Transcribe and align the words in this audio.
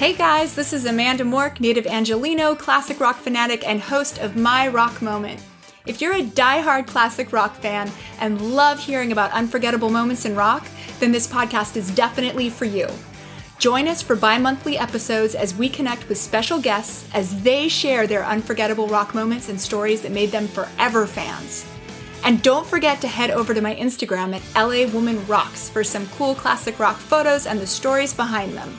Hey 0.00 0.14
guys, 0.14 0.54
this 0.54 0.72
is 0.72 0.86
Amanda 0.86 1.24
Mork, 1.24 1.60
native 1.60 1.86
Angelino, 1.86 2.54
classic 2.54 3.00
rock 3.00 3.16
fanatic, 3.16 3.68
and 3.68 3.82
host 3.82 4.16
of 4.16 4.34
My 4.34 4.66
Rock 4.66 5.02
Moment. 5.02 5.42
If 5.84 6.00
you're 6.00 6.14
a 6.14 6.22
die-hard 6.22 6.86
classic 6.86 7.34
rock 7.34 7.54
fan 7.56 7.92
and 8.18 8.56
love 8.56 8.78
hearing 8.78 9.12
about 9.12 9.30
unforgettable 9.32 9.90
moments 9.90 10.24
in 10.24 10.34
rock, 10.34 10.66
then 11.00 11.12
this 11.12 11.26
podcast 11.26 11.76
is 11.76 11.94
definitely 11.94 12.48
for 12.48 12.64
you. 12.64 12.88
Join 13.58 13.86
us 13.86 14.00
for 14.00 14.16
bi 14.16 14.38
monthly 14.38 14.78
episodes 14.78 15.34
as 15.34 15.54
we 15.54 15.68
connect 15.68 16.08
with 16.08 16.16
special 16.16 16.62
guests 16.62 17.06
as 17.12 17.42
they 17.42 17.68
share 17.68 18.06
their 18.06 18.24
unforgettable 18.24 18.88
rock 18.88 19.14
moments 19.14 19.50
and 19.50 19.60
stories 19.60 20.00
that 20.00 20.12
made 20.12 20.30
them 20.30 20.48
forever 20.48 21.06
fans. 21.06 21.66
And 22.24 22.42
don't 22.42 22.66
forget 22.66 23.02
to 23.02 23.06
head 23.06 23.30
over 23.30 23.52
to 23.52 23.60
my 23.60 23.76
Instagram 23.76 24.34
at 24.34 24.56
LA 24.56 24.90
Woman 24.90 25.26
Rocks 25.26 25.68
for 25.68 25.84
some 25.84 26.08
cool 26.16 26.34
classic 26.34 26.78
rock 26.78 26.96
photos 26.96 27.46
and 27.46 27.60
the 27.60 27.66
stories 27.66 28.14
behind 28.14 28.54
them. 28.54 28.78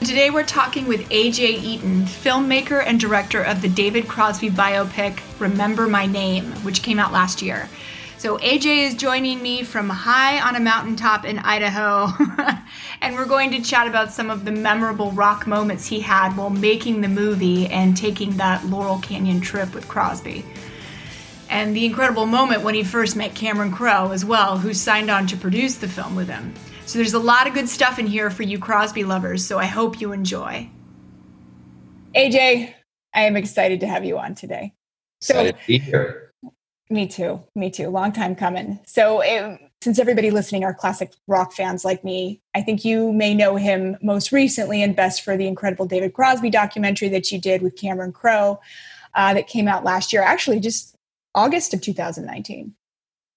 Today 0.00 0.30
we're 0.30 0.44
talking 0.44 0.86
with 0.86 1.08
AJ 1.08 1.40
Eaton, 1.40 2.04
filmmaker 2.04 2.82
and 2.86 3.00
director 3.00 3.42
of 3.42 3.60
the 3.60 3.68
David 3.68 4.06
Crosby 4.06 4.48
biopic 4.48 5.20
Remember 5.40 5.88
My 5.88 6.06
Name, 6.06 6.52
which 6.62 6.84
came 6.84 7.00
out 7.00 7.12
last 7.12 7.42
year. 7.42 7.68
So 8.16 8.38
AJ 8.38 8.86
is 8.86 8.94
joining 8.94 9.42
me 9.42 9.64
from 9.64 9.90
high 9.90 10.40
on 10.40 10.54
a 10.54 10.60
mountaintop 10.60 11.24
in 11.24 11.40
Idaho, 11.40 12.12
and 13.00 13.16
we're 13.16 13.26
going 13.26 13.50
to 13.50 13.60
chat 13.60 13.88
about 13.88 14.12
some 14.12 14.30
of 14.30 14.44
the 14.44 14.52
memorable 14.52 15.10
rock 15.10 15.48
moments 15.48 15.84
he 15.84 15.98
had 15.98 16.36
while 16.36 16.50
making 16.50 17.00
the 17.00 17.08
movie 17.08 17.66
and 17.66 17.96
taking 17.96 18.36
that 18.36 18.64
Laurel 18.66 19.00
Canyon 19.00 19.40
trip 19.40 19.74
with 19.74 19.88
Crosby. 19.88 20.44
And 21.50 21.74
the 21.74 21.84
incredible 21.84 22.26
moment 22.26 22.62
when 22.62 22.76
he 22.76 22.84
first 22.84 23.16
met 23.16 23.34
Cameron 23.34 23.72
Crowe 23.72 24.12
as 24.12 24.24
well, 24.24 24.58
who 24.58 24.74
signed 24.74 25.10
on 25.10 25.26
to 25.26 25.36
produce 25.36 25.74
the 25.74 25.88
film 25.88 26.14
with 26.14 26.28
him. 26.28 26.54
So 26.88 26.98
there's 26.98 27.12
a 27.12 27.18
lot 27.18 27.46
of 27.46 27.52
good 27.52 27.68
stuff 27.68 27.98
in 27.98 28.06
here 28.06 28.30
for 28.30 28.44
you 28.44 28.58
Crosby 28.58 29.04
lovers, 29.04 29.44
so 29.44 29.58
I 29.58 29.66
hope 29.66 30.00
you 30.00 30.12
enjoy. 30.12 30.70
AJ, 32.16 32.72
I 33.14 33.24
am 33.24 33.36
excited 33.36 33.80
to 33.80 33.86
have 33.86 34.06
you 34.06 34.16
on 34.18 34.34
today. 34.34 34.72
Excited 35.20 35.54
so, 35.56 35.60
to 35.60 35.66
be 35.66 35.78
here. 35.80 36.32
Me 36.88 37.06
too. 37.06 37.42
Me 37.54 37.68
too. 37.68 37.90
Long 37.90 38.10
time 38.10 38.34
coming. 38.34 38.80
So, 38.86 39.20
it, 39.20 39.60
since 39.82 39.98
everybody 39.98 40.30
listening 40.30 40.64
are 40.64 40.72
classic 40.72 41.12
rock 41.26 41.52
fans 41.52 41.84
like 41.84 42.04
me, 42.04 42.40
I 42.54 42.62
think 42.62 42.86
you 42.86 43.12
may 43.12 43.34
know 43.34 43.56
him 43.56 43.98
most 44.00 44.32
recently 44.32 44.82
and 44.82 44.96
best 44.96 45.22
for 45.22 45.36
the 45.36 45.46
incredible 45.46 45.84
David 45.84 46.14
Crosby 46.14 46.48
documentary 46.48 47.10
that 47.10 47.30
you 47.30 47.38
did 47.38 47.60
with 47.60 47.76
Cameron 47.76 48.12
Crowe 48.12 48.60
uh, 49.12 49.34
that 49.34 49.46
came 49.46 49.68
out 49.68 49.84
last 49.84 50.10
year, 50.10 50.22
actually, 50.22 50.58
just 50.58 50.96
August 51.34 51.74
of 51.74 51.82
2019. 51.82 52.74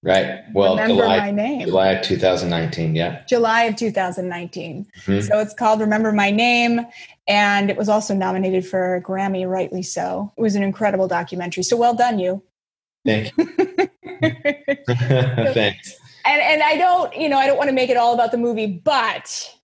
Right. 0.03 0.39
Well, 0.53 0.77
Remember 0.77 1.03
July, 1.03 1.17
My 1.19 1.31
Name. 1.31 1.67
July 1.67 1.89
of 1.89 2.03
2019. 2.03 2.95
Yeah. 2.95 3.23
July 3.27 3.63
of 3.63 3.75
2019. 3.75 4.87
Mm-hmm. 5.05 5.21
So 5.21 5.39
it's 5.39 5.53
called 5.53 5.79
Remember 5.79 6.11
My 6.11 6.31
Name. 6.31 6.81
And 7.27 7.69
it 7.69 7.77
was 7.77 7.87
also 7.87 8.15
nominated 8.15 8.65
for 8.65 8.95
a 8.95 9.01
Grammy, 9.01 9.47
rightly 9.47 9.83
so. 9.83 10.31
It 10.37 10.41
was 10.41 10.55
an 10.55 10.63
incredible 10.63 11.07
documentary. 11.07 11.61
So 11.63 11.77
well 11.77 11.93
done, 11.93 12.17
you. 12.17 12.41
Thank 13.05 13.31
you. 13.37 13.45
Thanks. 15.53 15.95
And, 16.25 16.41
and 16.41 16.63
I 16.63 16.77
don't, 16.77 17.15
you 17.15 17.29
know, 17.29 17.37
I 17.37 17.45
don't 17.45 17.57
want 17.57 17.69
to 17.69 17.75
make 17.75 17.89
it 17.89 17.97
all 17.97 18.13
about 18.13 18.31
the 18.31 18.37
movie, 18.37 18.67
but 18.67 19.55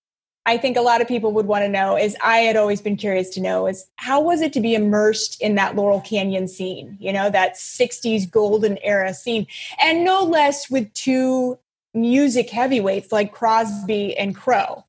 I 0.47 0.57
think 0.57 0.77
a 0.77 0.81
lot 0.81 1.01
of 1.01 1.09
people 1.09 1.33
would 1.33 1.45
want 1.45 1.65
to 1.65 1.69
know 1.69 1.97
is 1.97 2.15
I 2.23 2.37
had 2.37 2.55
always 2.55 2.81
been 2.81 2.95
curious 2.95 3.29
to 3.31 3.41
know 3.41 3.67
is 3.67 3.85
how 3.97 4.21
was 4.21 4.39
it 4.39 4.53
to 4.53 4.61
be 4.61 4.75
immersed 4.75 5.41
in 5.41 5.55
that 5.55 5.75
Laurel 5.75 5.99
Canyon 5.99 6.47
scene, 6.47 6.97
you 7.01 7.11
know, 7.11 7.29
that 7.29 7.55
60s 7.55 8.31
golden 8.31 8.77
era 8.77 9.13
scene, 9.13 9.45
and 9.77 10.05
no 10.05 10.23
less 10.23 10.69
with 10.69 10.91
two 10.93 11.59
music 11.93 12.49
heavyweights 12.49 13.11
like 13.11 13.33
Crosby 13.33 14.15
and 14.17 14.33
Crowe. 14.33 14.85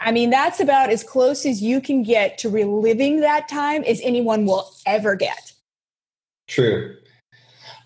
I 0.00 0.12
mean, 0.12 0.28
that's 0.28 0.60
about 0.60 0.90
as 0.90 1.02
close 1.02 1.46
as 1.46 1.62
you 1.62 1.80
can 1.80 2.02
get 2.02 2.36
to 2.38 2.50
reliving 2.50 3.20
that 3.20 3.48
time 3.48 3.84
as 3.84 4.02
anyone 4.02 4.44
will 4.44 4.70
ever 4.84 5.14
get. 5.14 5.54
True. 6.46 6.94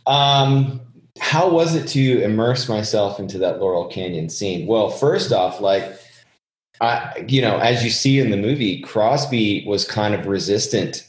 Um, 0.08 0.80
how 1.20 1.48
was 1.48 1.76
it 1.76 1.86
to 1.88 2.22
immerse 2.24 2.68
myself 2.68 3.20
into 3.20 3.38
that 3.38 3.60
Laurel 3.60 3.86
Canyon 3.86 4.28
scene? 4.28 4.66
Well, 4.66 4.90
first 4.90 5.32
off, 5.32 5.60
like, 5.60 5.96
I, 6.80 7.24
you 7.28 7.42
know, 7.42 7.58
as 7.58 7.82
you 7.82 7.90
see 7.90 8.20
in 8.20 8.30
the 8.30 8.36
movie, 8.36 8.80
Crosby 8.80 9.64
was 9.66 9.84
kind 9.84 10.14
of 10.14 10.26
resistant, 10.26 11.08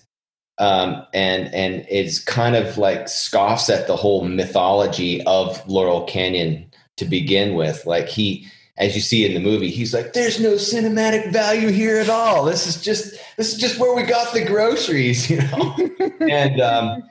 um, 0.58 1.06
and 1.14 1.54
and 1.54 1.86
it's 1.90 2.20
kind 2.20 2.56
of 2.56 2.78
like 2.78 3.08
scoffs 3.08 3.70
at 3.70 3.88
the 3.88 3.96
whole 3.96 4.24
mythology 4.26 5.24
of 5.24 5.62
Laurel 5.68 6.04
Canyon 6.06 6.72
to 6.98 7.06
begin 7.06 7.54
with. 7.54 7.86
Like 7.86 8.08
he, 8.08 8.48
as 8.78 8.96
you 8.96 9.02
see 9.02 9.26
in 9.26 9.36
the 9.36 9.40
movie, 9.40 9.70
he's 9.70 9.94
like, 9.94 10.14
"There's 10.14 10.40
no 10.40 10.54
cinematic 10.54 11.32
value 11.32 11.70
here 11.70 11.98
at 11.98 12.10
all. 12.10 12.46
This 12.46 12.66
is 12.66 12.82
just 12.82 13.20
this 13.38 13.54
is 13.54 13.60
just 13.60 13.80
where 13.80 13.94
we 13.94 14.04
got 14.04 14.34
the 14.34 14.44
groceries," 14.44 15.30
you 15.30 15.38
know. 15.38 15.76
and 16.20 16.60
um, 16.60 17.04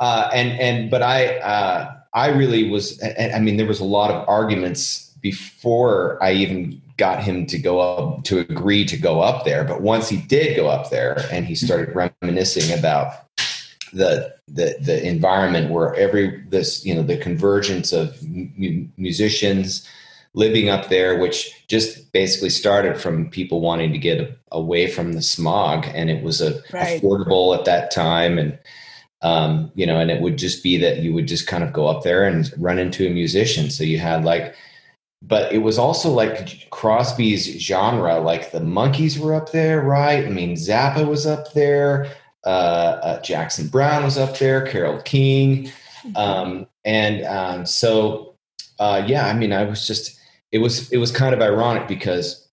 uh, 0.00 0.30
and 0.34 0.60
and 0.60 0.90
but 0.90 1.02
I 1.02 1.38
uh, 1.38 1.94
I 2.12 2.28
really 2.28 2.68
was. 2.68 3.02
I 3.02 3.38
mean, 3.38 3.56
there 3.56 3.66
was 3.66 3.80
a 3.80 3.84
lot 3.84 4.10
of 4.10 4.28
arguments 4.28 5.06
before 5.20 6.22
I 6.22 6.32
even 6.32 6.80
got 7.00 7.22
him 7.22 7.46
to 7.46 7.58
go 7.58 7.80
up 7.80 8.24
to 8.24 8.40
agree 8.40 8.84
to 8.84 8.96
go 8.98 9.22
up 9.22 9.46
there. 9.46 9.64
But 9.64 9.80
once 9.80 10.10
he 10.10 10.18
did 10.18 10.54
go 10.54 10.68
up 10.68 10.90
there 10.90 11.24
and 11.32 11.46
he 11.46 11.54
started 11.54 11.96
reminiscing 11.96 12.78
about 12.78 13.26
the 13.94 14.34
the 14.46 14.76
the 14.80 15.04
environment 15.04 15.70
where 15.70 15.94
every 15.94 16.44
this 16.50 16.84
you 16.84 16.94
know 16.94 17.02
the 17.02 17.16
convergence 17.16 17.90
of 17.90 18.22
mu- 18.22 18.86
musicians 18.98 19.88
living 20.34 20.68
up 20.68 20.88
there 20.90 21.18
which 21.18 21.66
just 21.66 22.12
basically 22.12 22.50
started 22.50 23.00
from 23.00 23.28
people 23.30 23.60
wanting 23.60 23.90
to 23.90 23.98
get 23.98 24.38
away 24.52 24.86
from 24.86 25.14
the 25.14 25.22
smog 25.22 25.86
and 25.92 26.08
it 26.08 26.22
was 26.22 26.40
a 26.40 26.62
right. 26.72 27.02
affordable 27.02 27.58
at 27.58 27.64
that 27.64 27.90
time 27.90 28.38
and 28.38 28.56
um, 29.22 29.72
you 29.74 29.84
know 29.84 29.98
and 29.98 30.08
it 30.08 30.22
would 30.22 30.38
just 30.38 30.62
be 30.62 30.76
that 30.76 30.98
you 30.98 31.12
would 31.12 31.26
just 31.26 31.48
kind 31.48 31.64
of 31.64 31.72
go 31.72 31.88
up 31.88 32.04
there 32.04 32.22
and 32.22 32.52
run 32.58 32.78
into 32.78 33.04
a 33.08 33.10
musician 33.10 33.70
so 33.70 33.82
you 33.82 33.98
had 33.98 34.24
like 34.24 34.54
but 35.22 35.52
it 35.52 35.58
was 35.58 35.78
also 35.78 36.10
like 36.10 36.68
Crosby's 36.70 37.60
genre. 37.60 38.18
Like 38.20 38.52
the 38.52 38.60
Monkees 38.60 39.18
were 39.18 39.34
up 39.34 39.52
there, 39.52 39.82
right? 39.82 40.24
I 40.24 40.30
mean, 40.30 40.54
Zappa 40.54 41.06
was 41.06 41.26
up 41.26 41.52
there. 41.52 42.10
Uh, 42.44 43.00
uh, 43.02 43.20
Jackson 43.20 43.68
Browne 43.68 44.02
was 44.02 44.16
up 44.16 44.38
there. 44.38 44.66
Carole 44.66 45.02
King, 45.02 45.64
mm-hmm. 45.66 46.16
um, 46.16 46.66
and 46.84 47.24
um, 47.26 47.66
so 47.66 48.34
uh, 48.78 49.04
yeah. 49.06 49.26
I 49.26 49.34
mean, 49.34 49.52
I 49.52 49.64
was 49.64 49.86
just 49.86 50.18
it 50.52 50.58
was 50.58 50.90
it 50.90 50.96
was 50.96 51.12
kind 51.12 51.34
of 51.34 51.42
ironic 51.42 51.86
because 51.86 52.48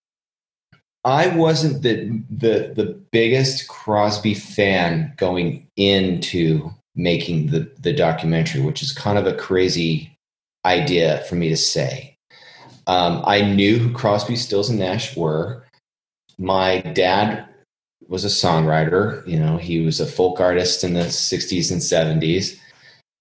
I 1.05 1.29
wasn't 1.29 1.83
the 1.83 2.21
the 2.29 2.73
the 2.75 3.01
biggest 3.11 3.69
Crosby 3.69 4.33
fan 4.33 5.13
going 5.15 5.65
into 5.77 6.69
making 6.95 7.47
the 7.47 7.71
the 7.79 7.93
documentary, 7.93 8.61
which 8.61 8.83
is 8.83 8.91
kind 8.91 9.17
of 9.17 9.25
a 9.25 9.33
crazy 9.33 10.17
idea 10.65 11.23
for 11.29 11.35
me 11.35 11.47
to 11.47 11.55
say. 11.55 12.16
Um, 12.87 13.21
I 13.25 13.41
knew 13.41 13.77
who 13.77 13.91
Crosby, 13.91 14.35
Stills, 14.35 14.69
and 14.69 14.79
Nash 14.79 15.15
were. 15.15 15.65
My 16.39 16.79
dad 16.79 17.47
was 18.07 18.23
a 18.23 18.29
songwriter. 18.29 19.27
You 19.27 19.39
know, 19.39 19.57
he 19.57 19.85
was 19.85 19.99
a 19.99 20.05
folk 20.05 20.39
artist 20.39 20.83
in 20.83 20.93
the 20.93 21.01
'60s 21.01 21.71
and 21.71 21.81
'70s, 21.81 22.57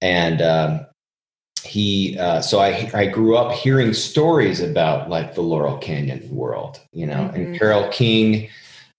and 0.00 0.40
um, 0.40 0.86
he 1.64 2.16
uh, 2.18 2.40
so 2.40 2.60
I 2.60 2.90
I 2.94 3.06
grew 3.06 3.36
up 3.36 3.52
hearing 3.52 3.92
stories 3.92 4.60
about 4.60 5.10
like 5.10 5.34
the 5.34 5.42
Laurel 5.42 5.78
Canyon 5.78 6.28
world, 6.34 6.80
you 6.92 7.06
know, 7.06 7.14
mm-hmm. 7.14 7.36
and 7.36 7.58
Carole 7.58 7.90
King. 7.90 8.48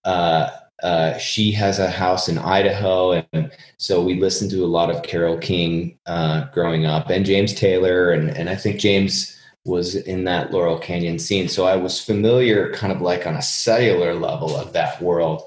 Uh, 0.04 0.50
uh, 0.82 1.18
she 1.18 1.50
has 1.50 1.80
a 1.80 1.90
house 1.90 2.28
in 2.28 2.38
Idaho, 2.38 3.24
and 3.32 3.50
so 3.78 4.02
we 4.02 4.20
listened 4.20 4.50
to 4.52 4.64
a 4.64 4.66
lot 4.66 4.90
of 4.90 5.02
Carole 5.02 5.38
King 5.38 5.98
uh, 6.06 6.44
growing 6.52 6.84
up, 6.84 7.10
and 7.10 7.24
James 7.24 7.54
Taylor, 7.54 8.12
and 8.12 8.30
and 8.30 8.50
I 8.50 8.54
think 8.54 8.78
James 8.78 9.37
was 9.68 9.94
in 9.94 10.24
that 10.24 10.50
Laurel 10.50 10.78
Canyon 10.78 11.18
scene, 11.18 11.48
so 11.48 11.66
I 11.66 11.76
was 11.76 12.02
familiar, 12.02 12.72
kind 12.72 12.92
of 12.92 13.00
like 13.00 13.26
on 13.26 13.36
a 13.36 13.42
cellular 13.42 14.14
level 14.14 14.56
of 14.56 14.72
that 14.72 15.00
world. 15.00 15.42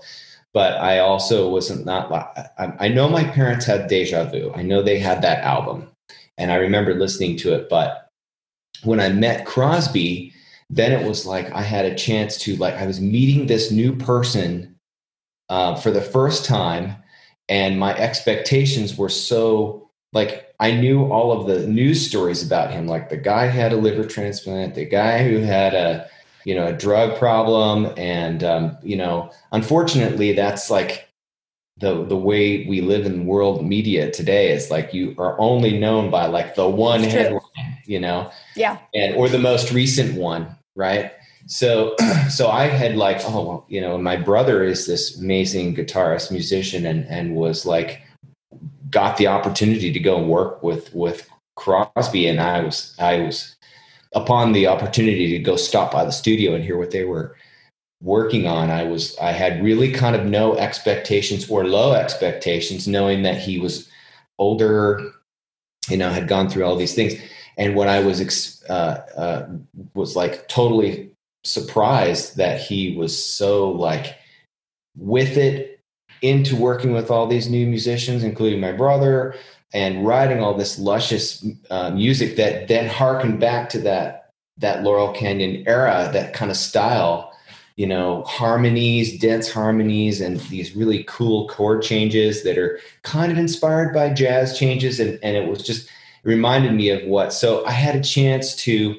But 0.54 0.78
I 0.78 1.00
also 1.00 1.50
wasn't 1.50 1.86
not. 1.86 2.12
I, 2.58 2.88
know 2.90 3.10
my 3.10 3.24
parents 3.24 3.66
had 3.66 3.88
Deja 3.88 4.26
Vu. 4.26 4.52
I 4.54 4.64
know 4.64 4.82
they 4.82 5.00
had 5.00 5.22
that 5.22 5.44
album, 5.44 5.90
and 6.38 6.52
I 6.52 6.56
remember 6.56 6.94
listening 6.94 7.38
to 7.38 7.54
it. 7.54 7.70
But 7.70 8.10
when 8.84 9.00
I 9.00 9.10
met 9.10 9.46
Crosby, 9.46 10.34
then 10.70 10.92
it 10.92 11.08
was 11.08 11.26
like 11.26 11.52
I 11.52 11.62
had 11.62 11.86
a 11.86 11.96
chance 11.96 12.38
to 12.40 12.56
like 12.58 12.76
I 12.76 12.86
was 12.86 13.00
meeting 13.02 13.48
this 13.48 13.72
new 13.72 13.96
person 13.96 14.76
uh, 15.50 15.76
for 15.76 15.92
the 15.92 16.02
first 16.02 16.46
time, 16.46 16.96
and 17.48 17.80
my 17.80 17.96
expectations 17.98 18.98
were 18.98 19.10
so 19.10 19.91
like 20.13 20.54
I 20.60 20.72
knew 20.72 21.06
all 21.06 21.31
of 21.31 21.48
the 21.48 21.66
news 21.68 22.06
stories 22.06 22.46
about 22.46 22.72
him, 22.72 22.88
like 22.88 23.10
the 23.10 23.18
guy 23.18 23.48
had 23.48 23.74
a 23.74 23.78
liver 23.78 24.06
transplant, 24.06 24.75
the 24.75 24.86
guy 24.86 25.24
who 25.24 25.40
had 25.40 25.74
a 25.74 26.08
you 26.46 26.56
know 26.56 26.68
a 26.68 26.74
drug 26.74 27.18
problem, 27.18 27.94
and 27.98 28.44
um, 28.44 28.78
you 28.84 28.98
know 28.98 29.31
unfortunately 29.52 30.34
that's 30.34 30.69
like 30.69 31.10
the 31.78 32.06
the 32.06 32.18
way 32.18 32.66
we 32.68 32.81
live 32.81 33.06
in 33.06 33.25
world 33.25 33.66
media 33.66 34.12
today 34.12 34.52
is 34.52 34.69
like 34.69 34.94
you 34.94 35.16
are 35.18 35.40
only 35.40 35.80
known 35.80 36.12
by 36.12 36.28
like 36.28 36.56
the 36.56 36.69
one 36.69 37.04
headline, 37.04 37.42
you 37.86 38.00
know, 38.00 38.31
yeah, 38.56 38.78
and 38.94 39.16
or 39.16 39.30
the 39.30 39.40
most 39.40 39.72
recent 39.72 40.16
one, 40.16 40.56
right? 40.75 41.12
So, 41.48 41.96
so 42.30 42.50
I 42.50 42.68
had 42.68 42.96
like, 42.96 43.18
oh, 43.22 43.66
you 43.68 43.81
know, 43.81 43.98
my 43.98 44.16
brother 44.16 44.63
is 44.63 44.86
this 44.86 45.19
amazing 45.19 45.75
guitarist, 45.75 46.31
musician, 46.31 46.86
and 46.86 47.06
and 47.08 47.36
was 47.36 47.66
like, 47.66 48.02
got 48.92 49.18
the 49.18 49.28
opportunity 49.28 49.92
to 49.92 50.00
go 50.00 50.22
work 50.22 50.62
with 50.62 50.94
with 50.94 51.30
Crosby, 51.56 52.28
and 52.28 52.40
I 52.40 52.62
was 52.62 52.96
I 53.00 53.20
was 53.20 53.56
upon 54.14 54.52
the 54.52 54.68
opportunity 54.68 55.30
to 55.30 55.40
go 55.40 55.56
stop 55.56 55.92
by 55.92 56.06
the 56.06 56.12
studio 56.12 56.54
and 56.54 56.64
hear 56.64 56.78
what 56.78 56.92
they 56.92 57.06
were 57.06 57.36
working 58.02 58.48
on. 58.48 58.70
I 58.70 58.84
was 58.84 59.18
I 59.20 59.32
had 59.32 59.64
really 59.64 59.92
kind 59.92 60.16
of 60.16 60.26
no 60.26 60.56
expectations 60.58 61.50
or 61.50 61.66
low 61.66 61.94
expectations, 61.94 62.88
knowing 62.88 63.24
that 63.24 63.38
he 63.38 63.60
was 63.60 63.90
older, 64.38 65.12
you 65.90 65.98
know, 65.98 66.10
had 66.10 66.28
gone 66.28 66.50
through 66.50 66.66
all 66.66 66.76
these 66.76 66.96
things. 66.96 67.14
And 67.58 67.76
what 67.76 67.88
I 67.88 68.00
was 68.04 68.64
uh, 68.70 68.74
uh, 69.16 69.48
was 69.94 70.16
like 70.16 70.48
totally 70.48 71.12
surprised 71.44 72.38
that 72.38 72.60
he 72.62 72.96
was 72.96 73.24
so 73.24 73.70
like 73.72 74.18
with 74.98 75.38
it 75.38 75.71
into 76.22 76.56
working 76.56 76.92
with 76.94 77.10
all 77.10 77.28
these 77.28 77.50
new 77.50 77.68
musicians, 77.68 78.24
including 78.24 78.60
my 78.60 78.72
brother, 78.72 79.36
and 79.74 80.06
writing 80.06 80.42
all 80.42 80.54
this 80.54 80.78
luscious 80.78 81.46
uh, 81.70 81.92
music 81.92 82.36
that 82.36 82.68
then 82.68 82.88
harkened 82.88 83.40
back 83.40 83.70
to 83.70 83.80
that 83.80 84.30
that 84.58 84.84
Laurel 84.84 85.12
Canyon 85.14 85.64
era, 85.66 86.10
that 86.14 86.34
kind 86.34 86.52
of 86.52 86.58
style, 86.58 87.32
you 87.78 87.88
know, 87.88 88.22
harmonies, 88.24 89.18
dense 89.18 89.52
harmonies, 89.52 90.22
and 90.22 90.40
these 90.42 90.76
really 90.76 91.04
cool 91.06 91.48
chord 91.48 91.82
changes 91.82 92.44
that 92.44 92.58
are 92.58 92.80
kind 93.02 93.32
of 93.32 93.38
inspired 93.38 93.94
by 93.94 94.10
jazz 94.10 94.58
changes, 94.58 95.00
and 95.00 95.18
and 95.24 95.36
it 95.36 95.50
was 95.50 95.64
just 95.64 95.88
it 95.88 96.28
reminded 96.28 96.74
me 96.74 96.90
of 96.90 97.04
what. 97.08 97.34
So 97.34 97.66
I 97.66 97.72
had 97.72 97.96
a 97.96 98.04
chance 98.04 98.56
to 98.58 98.96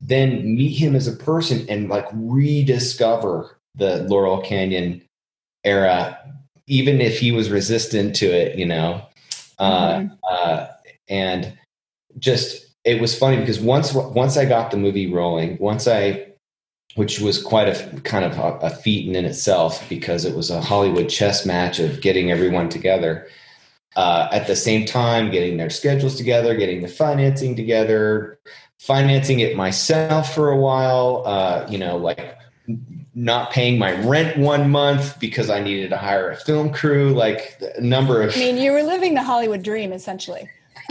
then 0.00 0.54
meet 0.54 0.76
him 0.76 0.96
as 0.96 1.06
a 1.06 1.12
person 1.12 1.64
and 1.68 1.88
like 1.88 2.06
rediscover 2.12 3.56
the 3.74 4.02
Laurel 4.04 4.40
Canyon 4.40 5.02
era, 5.64 6.18
even 6.72 7.02
if 7.02 7.18
he 7.18 7.30
was 7.32 7.50
resistant 7.50 8.16
to 8.16 8.24
it, 8.24 8.56
you 8.56 8.64
know. 8.64 9.06
Uh, 9.58 9.94
mm-hmm. 9.94 10.14
Uh, 10.30 10.66
and 11.06 11.52
just 12.18 12.66
it 12.84 12.98
was 12.98 13.16
funny 13.16 13.36
because 13.36 13.60
once 13.60 13.92
once 13.92 14.38
I 14.38 14.46
got 14.46 14.70
the 14.70 14.78
movie 14.78 15.12
rolling, 15.12 15.58
once 15.58 15.86
I 15.86 16.28
which 16.94 17.20
was 17.20 17.42
quite 17.42 17.68
a 17.68 18.00
kind 18.00 18.24
of 18.24 18.38
a, 18.38 18.66
a 18.66 18.70
feat 18.70 19.14
in 19.14 19.24
itself 19.24 19.86
because 19.88 20.24
it 20.24 20.34
was 20.34 20.50
a 20.50 20.62
Hollywood 20.62 21.10
chess 21.10 21.44
match 21.44 21.78
of 21.78 22.00
getting 22.00 22.30
everyone 22.30 22.70
together. 22.70 23.28
Uh, 23.94 24.26
at 24.32 24.46
the 24.46 24.56
same 24.56 24.86
time, 24.86 25.30
getting 25.30 25.58
their 25.58 25.68
schedules 25.68 26.16
together, 26.16 26.56
getting 26.56 26.80
the 26.80 26.88
financing 26.88 27.54
together, 27.54 28.38
financing 28.78 29.40
it 29.40 29.54
myself 29.54 30.34
for 30.34 30.50
a 30.50 30.56
while, 30.56 31.22
uh, 31.26 31.66
you 31.68 31.76
know, 31.76 31.98
like 31.98 32.38
not 33.14 33.50
paying 33.50 33.78
my 33.78 33.92
rent 34.06 34.38
one 34.38 34.70
month 34.70 35.18
because 35.20 35.50
I 35.50 35.60
needed 35.60 35.90
to 35.90 35.96
hire 35.96 36.30
a 36.30 36.36
film 36.36 36.72
crew, 36.72 37.12
like 37.12 37.60
a 37.76 37.80
number 37.80 38.22
of. 38.22 38.34
I 38.34 38.38
mean, 38.38 38.56
you 38.56 38.72
were 38.72 38.82
living 38.82 39.14
the 39.14 39.22
Hollywood 39.22 39.62
dream 39.62 39.92
essentially. 39.92 40.48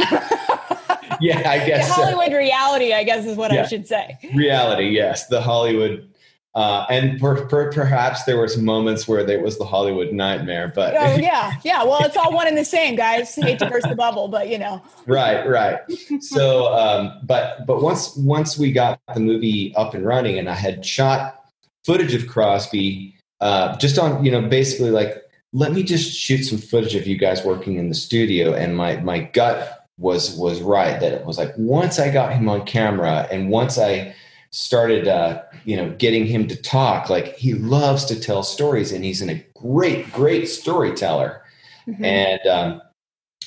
yeah, 1.19 1.49
I 1.49 1.63
guess. 1.65 1.87
The 1.87 1.93
Hollywood 1.93 2.33
reality, 2.33 2.93
I 2.93 3.03
guess, 3.03 3.25
is 3.25 3.37
what 3.37 3.51
yeah. 3.51 3.63
I 3.63 3.67
should 3.67 3.87
say. 3.87 4.17
Reality, 4.33 4.89
yes. 4.89 5.27
The 5.27 5.41
Hollywood 5.41 6.11
uh, 6.53 6.85
and 6.89 7.17
per, 7.19 7.45
per, 7.45 7.71
perhaps 7.71 8.25
there 8.25 8.37
were 8.37 8.47
some 8.47 8.65
moments 8.65 9.07
where 9.07 9.21
it 9.21 9.41
was 9.41 9.57
the 9.57 9.63
Hollywood 9.63 10.11
nightmare, 10.11 10.69
but 10.75 10.93
oh 10.95 11.15
yeah, 11.19 11.53
yeah. 11.63 11.81
Well, 11.83 12.03
it's 12.03 12.17
all 12.17 12.33
one 12.33 12.45
and 12.45 12.57
the 12.57 12.65
same, 12.65 12.95
guys. 12.95 13.33
Hate 13.35 13.57
to 13.59 13.69
burst 13.69 13.87
the 13.87 13.95
bubble, 13.95 14.27
but 14.27 14.49
you 14.49 14.57
know. 14.57 14.81
right, 15.07 15.47
right. 15.47 15.79
So, 16.19 16.73
um, 16.73 17.19
but 17.23 17.65
but 17.65 17.81
once 17.81 18.17
once 18.17 18.57
we 18.57 18.73
got 18.73 18.99
the 19.13 19.21
movie 19.21 19.73
up 19.75 19.93
and 19.93 20.05
running, 20.05 20.39
and 20.39 20.49
I 20.49 20.55
had 20.55 20.85
shot 20.85 21.40
footage 21.85 22.13
of 22.13 22.27
Crosby, 22.27 23.15
uh, 23.39 23.77
just 23.77 23.97
on 23.97 24.23
you 24.23 24.31
know 24.31 24.41
basically 24.47 24.91
like 24.91 25.17
let 25.53 25.73
me 25.73 25.83
just 25.83 26.13
shoot 26.13 26.43
some 26.43 26.57
footage 26.57 26.95
of 26.95 27.07
you 27.07 27.17
guys 27.17 27.43
working 27.43 27.77
in 27.77 27.89
the 27.89 27.95
studio, 27.95 28.53
and 28.53 28.75
my 28.75 28.97
my 28.97 29.19
gut 29.19 29.87
was 29.97 30.35
was 30.35 30.61
right 30.61 30.99
that 30.99 31.13
it 31.13 31.25
was 31.25 31.37
like 31.37 31.53
once 31.57 31.99
I 31.99 32.09
got 32.11 32.33
him 32.33 32.49
on 32.49 32.65
camera, 32.65 33.27
and 33.31 33.49
once 33.49 33.77
I 33.77 34.15
started 34.51 35.07
uh, 35.07 35.41
you 35.65 35.75
know 35.75 35.89
getting 35.97 36.25
him 36.25 36.47
to 36.47 36.55
talk 36.55 37.09
like 37.09 37.35
he 37.35 37.53
loves 37.53 38.05
to 38.05 38.19
tell 38.19 38.43
stories 38.43 38.91
and 38.91 39.03
he's 39.03 39.21
in 39.21 39.29
a 39.29 39.45
great 39.55 40.11
great 40.11 40.47
storyteller. 40.47 41.41
Mm-hmm. 41.87 42.05
and 42.05 42.47
um, 42.47 42.81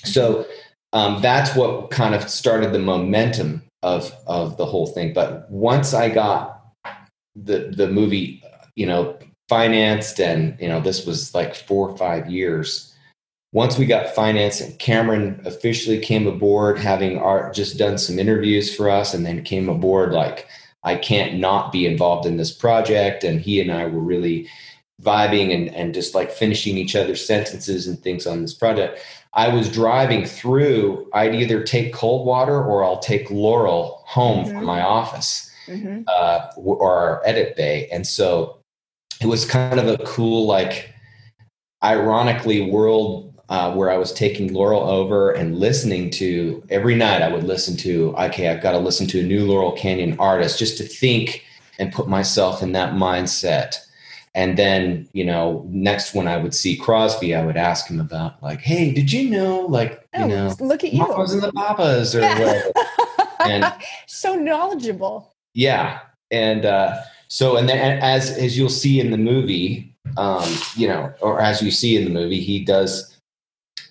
so 0.04 0.44
um, 0.92 1.22
that's 1.22 1.54
what 1.54 1.90
kind 1.90 2.14
of 2.14 2.28
started 2.28 2.72
the 2.72 2.78
momentum 2.78 3.62
of 3.82 4.12
of 4.26 4.56
the 4.56 4.66
whole 4.66 4.86
thing. 4.86 5.12
But 5.12 5.50
once 5.50 5.94
i 5.94 6.08
got 6.08 6.53
the 7.36 7.72
the 7.76 7.88
movie 7.88 8.42
you 8.76 8.86
know 8.86 9.18
financed 9.48 10.20
and 10.20 10.58
you 10.60 10.68
know 10.68 10.80
this 10.80 11.06
was 11.06 11.34
like 11.34 11.54
four 11.54 11.88
or 11.88 11.96
five 11.96 12.30
years 12.30 12.94
once 13.52 13.78
we 13.78 13.86
got 13.86 14.14
financed 14.14 14.60
and 14.60 14.78
cameron 14.78 15.40
officially 15.44 15.98
came 15.98 16.26
aboard 16.26 16.78
having 16.78 17.18
art 17.18 17.54
just 17.54 17.76
done 17.76 17.98
some 17.98 18.18
interviews 18.18 18.74
for 18.74 18.88
us 18.88 19.12
and 19.14 19.26
then 19.26 19.42
came 19.42 19.68
aboard 19.68 20.12
like 20.12 20.48
I 20.84 20.96
can't 20.96 21.38
not 21.38 21.72
be 21.72 21.86
involved 21.86 22.26
in 22.26 22.36
this 22.36 22.52
project. 22.52 23.24
And 23.24 23.40
he 23.40 23.60
and 23.60 23.72
I 23.72 23.86
were 23.86 24.00
really 24.00 24.48
vibing 25.02 25.52
and, 25.52 25.74
and 25.74 25.94
just 25.94 26.14
like 26.14 26.30
finishing 26.30 26.76
each 26.76 26.94
other's 26.94 27.26
sentences 27.26 27.88
and 27.88 27.98
things 27.98 28.26
on 28.26 28.42
this 28.42 28.54
project. 28.54 29.00
I 29.32 29.48
was 29.48 29.72
driving 29.72 30.24
through, 30.24 31.10
I'd 31.12 31.34
either 31.34 31.64
take 31.64 31.92
Coldwater 31.92 32.62
or 32.62 32.84
I'll 32.84 33.00
take 33.00 33.30
Laurel 33.30 34.02
home 34.06 34.44
mm-hmm. 34.44 34.58
from 34.58 34.64
my 34.64 34.82
office 34.82 35.50
mm-hmm. 35.66 36.02
uh, 36.06 36.50
or 36.56 36.82
our 36.82 37.22
edit 37.24 37.56
bay. 37.56 37.88
And 37.90 38.06
so 38.06 38.58
it 39.20 39.26
was 39.26 39.44
kind 39.44 39.78
of 39.78 39.88
a 39.88 40.02
cool, 40.04 40.46
like, 40.46 40.92
ironically, 41.82 42.70
world 42.70 43.34
uh, 43.48 43.72
where 43.74 43.90
I 43.90 43.96
was 43.96 44.12
taking 44.12 44.52
Laurel 44.52 44.82
over 44.82 45.32
and 45.32 45.58
listening 45.58 46.10
to 46.10 46.62
every 46.70 46.94
night. 46.94 47.22
I 47.22 47.28
would 47.28 47.44
listen 47.44 47.76
to, 47.78 48.14
okay, 48.16 48.48
I've 48.48 48.62
got 48.62 48.72
to 48.72 48.78
listen 48.78 49.06
to 49.08 49.20
a 49.20 49.22
new 49.22 49.46
Laurel 49.46 49.72
Canyon 49.72 50.16
artist 50.18 50.58
just 50.58 50.78
to 50.78 50.84
think 50.84 51.44
and 51.78 51.92
put 51.92 52.08
myself 52.08 52.62
in 52.62 52.72
that 52.72 52.94
mindset. 52.94 53.76
And 54.34 54.58
then, 54.58 55.08
you 55.12 55.24
know, 55.24 55.64
next 55.68 56.14
when 56.14 56.26
I 56.26 56.38
would 56.38 56.54
see 56.54 56.76
Crosby, 56.76 57.34
I 57.34 57.44
would 57.44 57.56
ask 57.56 57.86
him 57.86 58.00
about 58.00 58.42
like, 58.42 58.60
hey, 58.60 58.92
did 58.92 59.12
you 59.12 59.30
know, 59.30 59.60
like, 59.60 60.08
oh, 60.14 60.20
you 60.22 60.28
know, 60.28 60.54
look 60.58 60.82
at 60.82 60.92
you, 60.92 61.00
Mamas 61.00 61.32
and 61.32 61.42
the 61.42 61.52
Papas 61.52 62.16
or 62.16 62.20
yeah. 62.20 62.38
whatever. 62.40 62.72
and 63.40 63.72
so 64.06 64.34
knowledgeable. 64.34 65.33
Yeah, 65.54 66.00
and 66.30 66.64
uh, 66.64 66.98
so 67.28 67.56
and 67.56 67.68
then 67.68 68.00
as 68.02 68.30
as 68.30 68.58
you'll 68.58 68.68
see 68.68 69.00
in 69.00 69.10
the 69.10 69.18
movie, 69.18 69.94
um, 70.16 70.48
you 70.76 70.88
know, 70.88 71.12
or 71.20 71.40
as 71.40 71.62
you 71.62 71.70
see 71.70 71.96
in 71.96 72.04
the 72.04 72.10
movie, 72.10 72.40
he 72.40 72.64
does 72.64 73.14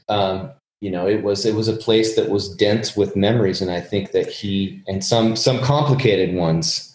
um, 0.10 0.52
you 0.82 0.92
know, 0.92 1.08
it 1.08 1.24
was 1.24 1.46
it 1.46 1.56
was 1.56 1.70
a 1.70 1.78
place 1.78 2.18
that 2.18 2.30
was 2.30 2.54
dense 2.56 2.98
with 2.98 3.16
memories, 3.16 3.62
and 3.62 3.72
I 3.72 3.80
think 3.80 4.12
that 4.12 4.28
he 4.30 4.84
and 4.86 5.04
some 5.04 5.38
some 5.38 5.62
complicated 5.62 6.36
ones. 6.36 6.94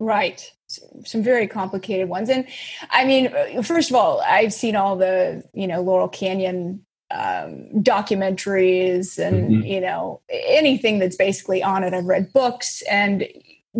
Right, 0.00 0.50
some 1.04 1.22
very 1.22 1.46
complicated 1.46 2.08
ones, 2.08 2.30
and 2.30 2.46
I 2.90 3.04
mean, 3.04 3.30
first 3.62 3.90
of 3.90 3.96
all, 3.96 4.22
I've 4.22 4.54
seen 4.54 4.76
all 4.76 4.96
the 4.96 5.44
you 5.52 5.66
know 5.66 5.82
Laurel 5.82 6.08
Canyon 6.08 6.82
um, 7.10 7.68
documentaries 7.74 9.18
and 9.18 9.50
mm-hmm. 9.50 9.62
you 9.62 9.82
know 9.82 10.22
anything 10.30 10.98
that's 10.98 11.16
basically 11.16 11.62
on 11.62 11.84
it. 11.84 11.92
I've 11.92 12.06
read 12.06 12.32
books, 12.32 12.80
and 12.90 13.28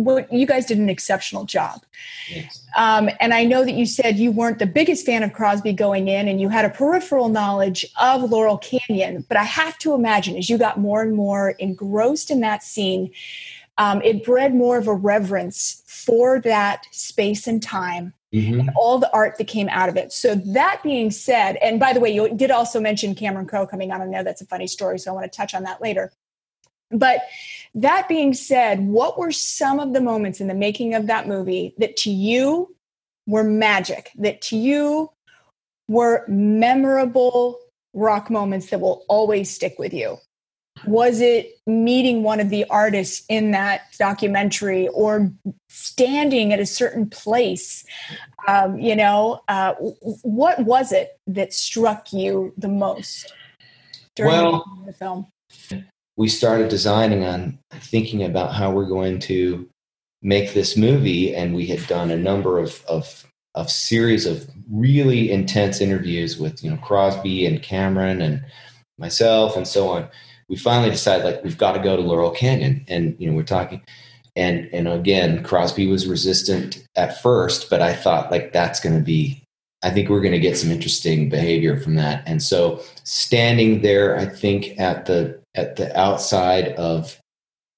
what 0.03 0.31
you 0.31 0.45
guys 0.45 0.65
did 0.65 0.77
an 0.77 0.89
exceptional 0.89 1.45
job. 1.45 1.81
Yes. 2.29 2.67
Um, 2.75 3.09
and 3.19 3.33
I 3.33 3.43
know 3.43 3.63
that 3.63 3.73
you 3.73 3.85
said 3.85 4.17
you 4.17 4.31
weren't 4.31 4.59
the 4.59 4.65
biggest 4.65 5.05
fan 5.05 5.23
of 5.23 5.33
Crosby 5.33 5.73
going 5.73 6.07
in, 6.07 6.27
and 6.27 6.39
you 6.39 6.49
had 6.49 6.65
a 6.65 6.69
peripheral 6.69 7.29
knowledge 7.29 7.85
of 7.99 8.29
Laurel 8.29 8.57
Canyon. 8.57 9.25
But 9.27 9.37
I 9.37 9.43
have 9.43 9.77
to 9.79 9.93
imagine 9.93 10.37
as 10.37 10.49
you 10.49 10.57
got 10.57 10.79
more 10.79 11.01
and 11.01 11.15
more 11.15 11.51
engrossed 11.51 12.31
in 12.31 12.39
that 12.41 12.63
scene, 12.63 13.11
um, 13.77 14.01
it 14.01 14.23
bred 14.23 14.53
more 14.53 14.77
of 14.77 14.87
a 14.87 14.93
reverence 14.93 15.83
for 15.87 16.39
that 16.41 16.85
space 16.91 17.47
and 17.47 17.61
time 17.61 18.13
Mm-hmm. 18.31 18.59
and 18.59 18.69
all 18.75 18.99
the 18.99 19.11
art 19.11 19.39
that 19.39 19.47
came 19.47 19.67
out 19.69 19.89
of 19.89 19.97
it. 19.97 20.13
So 20.13 20.35
that 20.35 20.81
being 20.83 21.09
said, 21.09 21.55
and 21.63 21.79
by 21.79 21.93
the 21.93 21.99
way, 21.99 22.11
you 22.11 22.29
did 22.35 22.51
also 22.51 22.79
mention 22.79 23.15
Cameron 23.15 23.47
Crowe 23.47 23.65
coming 23.65 23.91
on. 23.91 24.03
I 24.03 24.05
know 24.05 24.23
that's 24.23 24.41
a 24.41 24.45
funny 24.45 24.67
story, 24.67 24.99
so 24.99 25.09
I 25.09 25.15
want 25.15 25.23
to 25.31 25.35
touch 25.35 25.55
on 25.55 25.63
that 25.63 25.81
later. 25.81 26.11
But 26.91 27.21
that 27.75 28.07
being 28.07 28.33
said, 28.33 28.79
what 28.79 29.17
were 29.17 29.31
some 29.31 29.79
of 29.79 29.93
the 29.93 30.01
moments 30.01 30.41
in 30.41 30.47
the 30.47 30.55
making 30.55 30.95
of 30.95 31.07
that 31.07 31.27
movie 31.27 31.73
that 31.77 31.95
to 31.97 32.11
you 32.11 32.75
were 33.27 33.43
magic, 33.43 34.11
that 34.15 34.41
to 34.43 34.57
you 34.57 35.11
were 35.87 36.25
memorable 36.27 37.59
rock 37.93 38.29
moments 38.29 38.69
that 38.69 38.79
will 38.79 39.05
always 39.07 39.49
stick 39.49 39.75
with 39.77 39.93
you? 39.93 40.17
Was 40.85 41.19
it 41.19 41.59
meeting 41.67 42.23
one 42.23 42.39
of 42.39 42.49
the 42.49 42.65
artists 42.69 43.25
in 43.27 43.51
that 43.51 43.81
documentary 43.97 44.87
or 44.89 45.31
standing 45.67 46.53
at 46.53 46.59
a 46.59 46.65
certain 46.65 47.09
place? 47.09 47.83
Um, 48.47 48.79
you 48.79 48.95
know, 48.95 49.41
uh, 49.47 49.73
what 49.73 50.59
was 50.59 50.91
it 50.91 51.19
that 51.27 51.53
struck 51.53 52.13
you 52.13 52.53
the 52.57 52.69
most 52.69 53.33
during 54.15 54.31
well, 54.31 54.83
the 54.85 54.93
film? 54.93 55.27
We 56.19 56.27
started 56.27 56.67
designing 56.67 57.23
on 57.23 57.57
thinking 57.75 58.21
about 58.23 58.53
how 58.53 58.69
we're 58.69 58.85
going 58.85 59.19
to 59.19 59.65
make 60.21 60.53
this 60.53 60.75
movie 60.75 61.33
and 61.33 61.55
we 61.55 61.65
had 61.65 61.87
done 61.87 62.11
a 62.11 62.17
number 62.17 62.59
of 62.59 62.83
of 62.87 63.25
of 63.55 63.71
series 63.71 64.25
of 64.25 64.47
really 64.69 65.31
intense 65.31 65.79
interviews 65.79 66.37
with 66.37 66.61
you 66.61 66.69
know 66.69 66.77
Crosby 66.77 67.45
and 67.45 67.63
Cameron 67.63 68.21
and 68.21 68.43
myself 68.97 69.55
and 69.55 69.65
so 69.65 69.87
on. 69.87 70.09
We 70.49 70.57
finally 70.57 70.89
decided 70.89 71.23
like 71.23 71.41
we've 71.41 71.57
got 71.57 71.71
to 71.71 71.79
go 71.79 71.95
to 71.95 72.01
Laurel 72.01 72.31
Canyon 72.31 72.83
and 72.89 73.15
you 73.17 73.29
know 73.29 73.35
we're 73.35 73.43
talking 73.43 73.81
and 74.35 74.69
and 74.73 74.89
again 74.89 75.41
Crosby 75.41 75.87
was 75.87 76.05
resistant 76.05 76.85
at 76.97 77.21
first 77.21 77.69
but 77.69 77.81
I 77.81 77.93
thought 77.95 78.29
like 78.29 78.51
that's 78.51 78.81
going 78.81 78.97
to 78.97 79.03
be 79.03 79.41
I 79.83 79.89
think 79.89 80.09
we're 80.09 80.19
going 80.19 80.33
to 80.33 80.39
get 80.39 80.57
some 80.57 80.69
interesting 80.69 81.29
behavior 81.29 81.79
from 81.79 81.95
that. 81.95 82.23
And 82.25 82.43
so 82.43 82.83
standing 83.05 83.83
there 83.83 84.19
I 84.19 84.25
think 84.25 84.77
at 84.77 85.05
the 85.05 85.39
at 85.59 85.75
the 85.75 85.97
outside 85.99 86.69
of 86.73 87.19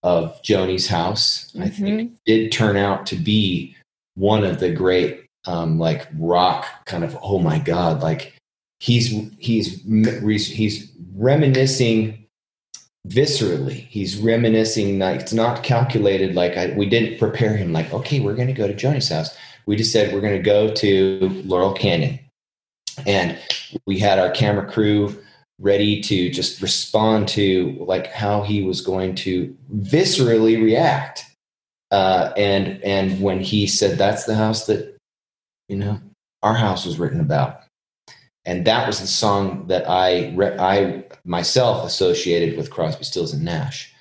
of 0.04 0.42
Joni's 0.44 0.88
house. 0.88 1.52
Mm-hmm. 1.52 1.64
I 1.64 1.70
think 1.70 2.18
did 2.26 2.52
turn 2.52 2.78
out 2.78 3.06
to 3.08 3.16
be 3.16 3.76
one 4.16 4.44
of 4.44 4.60
the 4.60 4.72
great 4.72 5.26
um, 5.46 5.80
like 5.80 6.08
rock 6.18 6.68
kind 6.86 7.04
of 7.04 7.18
oh 7.22 7.40
my 7.40 7.58
god 7.58 8.02
like 8.02 8.36
he's 8.80 9.08
he's 9.40 9.82
he's 9.84 10.92
reminiscing 11.16 12.28
viscerally 13.08 13.88
he's 13.88 14.18
reminiscing 14.18 15.00
like 15.00 15.20
it's 15.20 15.34
not 15.34 15.64
calculated 15.64 16.36
like 16.36 16.56
I, 16.58 16.74
we 16.74 16.88
didn't 16.88 17.18
prepare 17.18 17.58
him 17.58 17.74
like 17.74 17.92
okay 17.92 18.20
we're 18.20 18.36
going 18.36 18.48
to 18.48 18.54
go 18.54 18.68
to 18.68 18.76
Joni's 18.76 19.10
house 19.10 19.36
we 19.66 19.76
just 19.76 19.92
said 19.92 20.14
we're 20.14 20.22
going 20.22 20.38
to 20.38 20.44
go 20.44 20.72
to 20.76 21.42
Laurel 21.46 21.74
Canyon 21.74 22.20
and 23.08 23.40
we 23.88 23.98
had 23.98 24.20
our 24.20 24.30
camera 24.30 24.70
crew 24.70 25.18
ready 25.62 26.02
to 26.02 26.30
just 26.30 26.62
respond 26.62 27.28
to 27.30 27.78
like 27.80 28.08
how 28.08 28.42
he 28.42 28.64
was 28.64 28.82
going 28.82 29.16
to 29.16 29.56
viscerally 29.76 30.62
react. 30.62 31.26
Uh, 31.92 32.34
and 32.36 32.84
and 32.84 33.22
when 33.22 33.40
he 33.40 33.68
said 33.68 33.98
that's 33.98 34.26
the 34.26 34.36
house 34.36 34.66
that 34.66 34.98
you 35.70 35.76
know 35.76 36.00
our 36.42 36.56
house 36.56 36.86
was 36.86 36.98
written 36.98 37.20
about, 37.20 37.62
and 38.46 38.66
that 38.66 38.88
was 38.88 39.00
the 39.00 39.08
song 39.08 39.68
that 39.68 39.90
I 39.90 40.32
re- 40.36 40.58
I 40.58 41.04
myself 41.26 41.86
associated 41.86 42.58
with 42.58 42.72
Crosby, 42.72 43.04
Stills 43.04 43.34
and 43.34 43.44
Nash. 43.44 43.94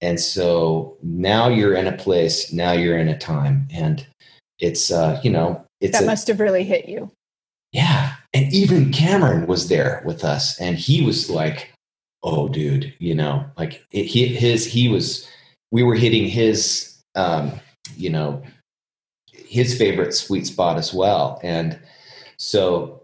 And 0.00 0.18
so 0.18 0.96
now 1.02 1.48
you're 1.48 1.74
in 1.74 1.86
a 1.86 1.96
place, 1.96 2.52
now 2.52 2.72
you're 2.72 2.98
in 2.98 3.08
a 3.08 3.18
time, 3.18 3.68
and 3.72 4.04
it's 4.58 4.90
uh, 4.90 5.20
you 5.22 5.30
know 5.30 5.64
it's 5.80 5.98
that 5.98 6.04
a, 6.04 6.06
must 6.06 6.28
have 6.28 6.40
really 6.40 6.64
hit 6.64 6.88
you. 6.88 7.10
Yeah, 7.72 8.14
and 8.34 8.52
even 8.52 8.92
Cameron 8.92 9.46
was 9.46 9.68
there 9.68 10.02
with 10.04 10.24
us, 10.24 10.58
and 10.60 10.76
he 10.76 11.04
was 11.04 11.28
like, 11.28 11.72
"Oh, 12.22 12.48
dude, 12.48 12.94
you 12.98 13.14
know, 13.14 13.44
like 13.58 13.84
it, 13.92 14.04
he, 14.04 14.26
his 14.28 14.66
he 14.66 14.88
was, 14.88 15.28
we 15.70 15.82
were 15.82 15.94
hitting 15.94 16.28
his, 16.28 16.98
um, 17.14 17.52
you 17.96 18.10
know, 18.10 18.42
his 19.32 19.76
favorite 19.76 20.14
sweet 20.14 20.46
spot 20.46 20.78
as 20.78 20.94
well, 20.94 21.40
and 21.42 21.78
so, 22.38 23.02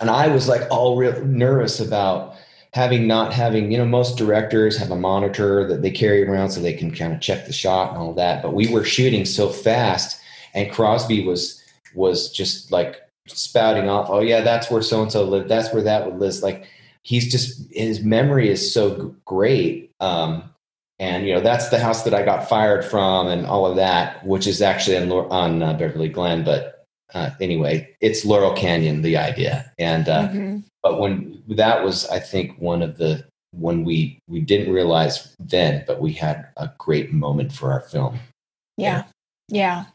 and 0.00 0.10
I 0.10 0.28
was 0.28 0.48
like 0.48 0.62
all 0.70 0.96
real 0.96 1.24
nervous 1.24 1.80
about 1.80 2.36
having 2.76 3.06
not 3.06 3.32
having 3.32 3.72
you 3.72 3.78
know 3.78 3.86
most 3.86 4.18
directors 4.18 4.76
have 4.76 4.90
a 4.90 4.96
monitor 4.96 5.66
that 5.66 5.80
they 5.80 5.90
carry 5.90 6.22
around 6.28 6.50
so 6.50 6.60
they 6.60 6.74
can 6.74 6.94
kind 6.94 7.14
of 7.14 7.20
check 7.22 7.46
the 7.46 7.52
shot 7.52 7.88
and 7.88 7.96
all 7.96 8.12
that 8.12 8.42
but 8.42 8.52
we 8.52 8.70
were 8.70 8.84
shooting 8.84 9.24
so 9.24 9.48
fast 9.48 10.20
and 10.52 10.70
crosby 10.70 11.24
was 11.24 11.62
was 11.94 12.30
just 12.30 12.70
like 12.70 13.00
spouting 13.28 13.88
off, 13.88 14.08
oh 14.10 14.20
yeah, 14.20 14.40
that's 14.40 14.70
where 14.70 14.82
so 14.82 15.02
and 15.02 15.12
so 15.12 15.24
lived. 15.24 15.48
That's 15.48 15.72
where 15.72 15.82
that 15.82 16.06
would 16.06 16.18
live. 16.18 16.42
Like 16.42 16.66
he's 17.02 17.30
just 17.30 17.72
his 17.72 18.02
memory 18.02 18.48
is 18.48 18.72
so 18.72 19.14
great. 19.24 19.92
Um, 20.00 20.50
and 20.98 21.26
you 21.26 21.34
know 21.34 21.40
that's 21.40 21.68
the 21.68 21.78
house 21.78 22.04
that 22.04 22.14
I 22.14 22.24
got 22.24 22.48
fired 22.48 22.84
from, 22.84 23.28
and 23.28 23.46
all 23.46 23.66
of 23.66 23.76
that, 23.76 24.24
which 24.26 24.46
is 24.46 24.62
actually 24.62 24.96
on 24.96 25.10
on 25.12 25.62
uh, 25.62 25.74
Beverly 25.74 26.08
Glen. 26.08 26.44
But 26.44 26.84
uh, 27.14 27.30
anyway, 27.40 27.94
it's 28.00 28.24
Laurel 28.24 28.54
Canyon, 28.54 29.02
the 29.02 29.16
idea. 29.16 29.70
And 29.78 30.08
uh, 30.08 30.28
mm-hmm. 30.28 30.58
but 30.82 30.98
when 31.00 31.42
that 31.48 31.84
was, 31.84 32.08
I 32.08 32.18
think 32.18 32.58
one 32.58 32.82
of 32.82 32.96
the 32.96 33.24
when 33.52 33.84
we 33.84 34.18
we 34.28 34.40
didn't 34.40 34.72
realize 34.72 35.34
then, 35.38 35.84
but 35.86 36.00
we 36.00 36.12
had 36.12 36.48
a 36.56 36.70
great 36.78 37.12
moment 37.12 37.52
for 37.52 37.72
our 37.72 37.80
film. 37.80 38.18
Yeah, 38.76 39.04
yeah. 39.48 39.86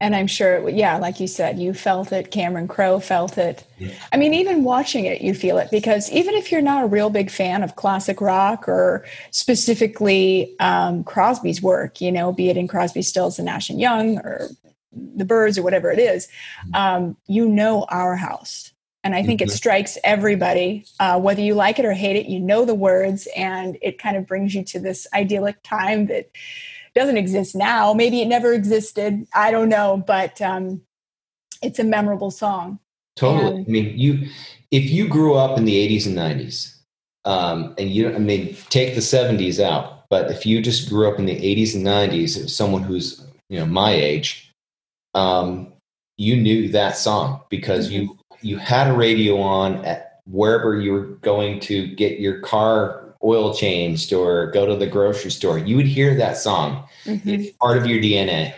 And 0.00 0.14
I'm 0.14 0.28
sure, 0.28 0.68
yeah, 0.68 0.96
like 0.96 1.18
you 1.18 1.26
said, 1.26 1.58
you 1.58 1.74
felt 1.74 2.12
it. 2.12 2.30
Cameron 2.30 2.68
Crowe 2.68 3.00
felt 3.00 3.36
it. 3.36 3.64
Yeah. 3.78 3.92
I 4.12 4.16
mean, 4.16 4.32
even 4.32 4.62
watching 4.62 5.06
it, 5.06 5.22
you 5.22 5.34
feel 5.34 5.58
it 5.58 5.72
because 5.72 6.08
even 6.12 6.34
if 6.34 6.52
you're 6.52 6.62
not 6.62 6.84
a 6.84 6.86
real 6.86 7.10
big 7.10 7.30
fan 7.30 7.64
of 7.64 7.74
classic 7.74 8.20
rock 8.20 8.68
or 8.68 9.04
specifically 9.32 10.54
um, 10.60 11.02
Crosby's 11.02 11.60
work, 11.60 12.00
you 12.00 12.12
know, 12.12 12.32
be 12.32 12.48
it 12.48 12.56
in 12.56 12.68
Crosby, 12.68 13.02
Stills, 13.02 13.40
and 13.40 13.46
Nash 13.46 13.70
and 13.70 13.80
Young 13.80 14.18
or 14.18 14.48
the 14.92 15.24
Byrds 15.24 15.58
or 15.58 15.62
whatever 15.62 15.90
it 15.90 15.98
is, 15.98 16.28
mm-hmm. 16.66 16.74
um, 16.74 17.16
you 17.26 17.48
know 17.48 17.84
our 17.88 18.14
house. 18.14 18.72
And 19.04 19.14
I 19.14 19.22
think 19.22 19.40
mm-hmm. 19.40 19.50
it 19.50 19.52
strikes 19.52 19.96
everybody, 20.04 20.84
uh, 21.00 21.18
whether 21.20 21.40
you 21.40 21.54
like 21.54 21.78
it 21.78 21.84
or 21.84 21.92
hate 21.92 22.16
it, 22.16 22.26
you 22.26 22.40
know 22.40 22.64
the 22.64 22.74
words, 22.74 23.28
and 23.36 23.78
it 23.80 23.98
kind 23.98 24.16
of 24.16 24.26
brings 24.26 24.54
you 24.54 24.64
to 24.64 24.80
this 24.80 25.06
idyllic 25.14 25.62
time 25.62 26.06
that 26.06 26.30
doesn't 26.94 27.16
exist 27.16 27.54
now. 27.54 27.92
Maybe 27.92 28.20
it 28.20 28.26
never 28.26 28.52
existed. 28.52 29.26
I 29.34 29.50
don't 29.50 29.68
know, 29.68 30.02
but 30.06 30.40
um, 30.40 30.82
it's 31.62 31.78
a 31.78 31.84
memorable 31.84 32.30
song. 32.30 32.78
Totally. 33.16 33.56
And, 33.56 33.66
I 33.66 33.70
mean, 33.70 33.98
you 33.98 34.28
if 34.70 34.90
you 34.90 35.08
grew 35.08 35.34
up 35.34 35.58
in 35.58 35.64
the 35.64 35.74
80s 35.88 36.06
and 36.06 36.16
90s, 36.16 36.74
um, 37.24 37.74
and 37.78 37.90
you, 37.90 38.14
I 38.14 38.18
mean, 38.18 38.56
take 38.68 38.94
the 38.94 39.00
70s 39.00 39.60
out, 39.60 40.08
but 40.08 40.30
if 40.30 40.46
you 40.46 40.60
just 40.62 40.88
grew 40.88 41.10
up 41.10 41.18
in 41.18 41.26
the 41.26 41.34
80s 41.34 41.74
and 41.74 41.84
90s, 41.84 42.48
someone 42.50 42.82
who's 42.82 43.24
you 43.48 43.58
know 43.58 43.66
my 43.66 43.92
age, 43.92 44.52
um, 45.14 45.72
you 46.16 46.36
knew 46.36 46.68
that 46.68 46.96
song 46.96 47.42
because 47.48 47.88
mm-hmm. 47.90 48.02
you 48.02 48.18
you 48.40 48.56
had 48.56 48.88
a 48.88 48.92
radio 48.92 49.40
on 49.40 49.84
at 49.84 50.20
wherever 50.26 50.80
you 50.80 50.92
were 50.92 51.06
going 51.22 51.58
to 51.58 51.86
get 51.94 52.20
your 52.20 52.40
car 52.40 53.07
oil 53.22 53.54
changed 53.54 54.12
or 54.12 54.50
go 54.52 54.66
to 54.66 54.76
the 54.76 54.86
grocery 54.86 55.30
store, 55.30 55.58
you 55.58 55.76
would 55.76 55.86
hear 55.86 56.16
that 56.16 56.36
song. 56.36 56.84
Mm-hmm. 57.04 57.28
It's 57.28 57.56
part 57.56 57.76
of 57.76 57.86
your 57.86 58.00
DNA. 58.00 58.54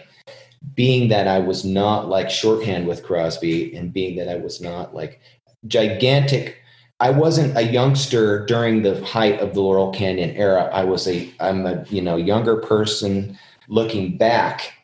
Being 0.75 1.09
that 1.09 1.26
I 1.26 1.38
was 1.38 1.64
not 1.64 2.09
like 2.09 2.31
shorthand 2.31 2.87
with 2.87 3.02
Crosby 3.02 3.75
and 3.75 3.93
being 3.93 4.17
that 4.17 4.29
I 4.29 4.37
was 4.37 4.61
not 4.61 4.95
like 4.95 5.21
gigantic 5.67 6.61
I 7.00 7.11
wasn't 7.11 7.57
a 7.57 7.62
youngster 7.62 8.45
during 8.45 8.83
the 8.83 9.02
height 9.05 9.40
of 9.40 9.55
the 9.55 9.62
Laurel 9.62 9.90
Canyon 9.90 10.37
era. 10.37 10.69
I 10.71 10.85
was 10.85 11.09
a 11.09 11.33
I'm 11.40 11.67
a 11.67 11.85
you 11.88 12.02
know 12.02 12.17
younger 12.17 12.57
person 12.57 13.38
looking 13.69 14.19
back 14.19 14.75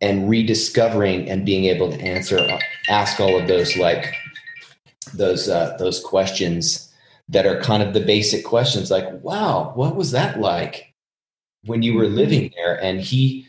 and 0.00 0.28
rediscovering 0.28 1.28
and 1.30 1.46
being 1.46 1.64
able 1.66 1.90
to 1.92 2.00
answer 2.00 2.58
ask 2.88 3.20
all 3.20 3.38
of 3.38 3.46
those 3.46 3.76
like 3.76 4.12
those 5.14 5.48
uh, 5.48 5.76
those 5.78 6.00
questions 6.00 6.87
that 7.28 7.46
are 7.46 7.60
kind 7.60 7.82
of 7.82 7.92
the 7.92 8.00
basic 8.00 8.44
questions 8.44 8.90
like, 8.90 9.08
wow, 9.22 9.72
what 9.74 9.96
was 9.96 10.12
that 10.12 10.40
like 10.40 10.92
when 11.64 11.82
you 11.82 11.94
were 11.94 12.04
mm-hmm. 12.04 12.14
living 12.16 12.52
there? 12.56 12.82
And 12.82 13.00
he, 13.00 13.46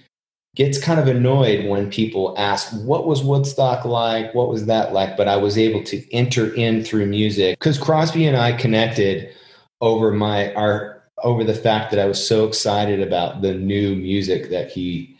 gets 0.55 0.77
kind 0.77 1.00
of 1.00 1.07
annoyed 1.07 1.65
when 1.69 1.89
people 1.89 2.36
ask, 2.38 2.74
What 2.83 3.07
was 3.07 3.24
Woodstock 3.24 3.86
like? 3.86 4.33
What 4.33 4.50
was 4.50 4.65
that 4.65 4.93
like? 4.93 5.15
But 5.15 5.27
I 5.27 5.38
was 5.38 5.57
able 5.57 5.83
to 5.86 6.13
enter 6.13 6.53
in 6.53 6.83
through 6.83 7.05
music 7.05 7.57
because 7.59 7.77
Crosby 7.77 8.25
and 8.25 8.36
I 8.36 8.53
connected 8.53 9.33
over 9.81 10.12
my 10.12 10.53
our 10.55 11.03
over 11.24 11.43
the 11.43 11.53
fact 11.53 11.91
that 11.91 12.00
I 12.00 12.05
was 12.05 12.25
so 12.25 12.45
excited 12.45 13.01
about 13.01 13.41
the 13.41 13.53
new 13.53 13.95
music 13.95 14.50
that 14.50 14.71
he 14.71 15.17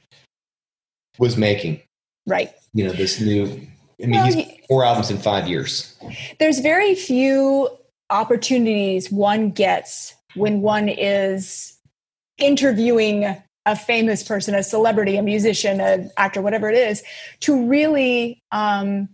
was 1.18 1.38
making. 1.38 1.82
Right. 2.26 2.54
You 2.74 2.86
know, 2.86 2.94
this 2.94 3.22
new 3.22 3.46
I 4.02 4.06
mean, 4.06 4.12
well, 4.12 4.26
he's 4.32 4.46
four 4.68 4.86
albums 4.86 5.10
in 5.12 5.18
five 5.18 5.48
years. 5.48 5.98
There's 6.40 6.60
very 6.60 6.96
few 6.96 7.70
opportunities 8.10 9.12
one 9.12 9.52
gets 9.52 10.14
when 10.36 10.62
one 10.62 10.90
is 10.90 11.78
interviewing 12.38 13.36
a 13.66 13.76
famous 13.76 14.24
person, 14.24 14.56
a 14.56 14.64
celebrity, 14.64 15.18
a 15.18 15.22
musician, 15.22 15.80
an 15.80 16.12
actor, 16.18 16.42
whatever 16.42 16.70
it 16.70 16.78
is, 16.78 17.04
to 17.42 17.68
really 17.68 18.42
um, 18.52 19.10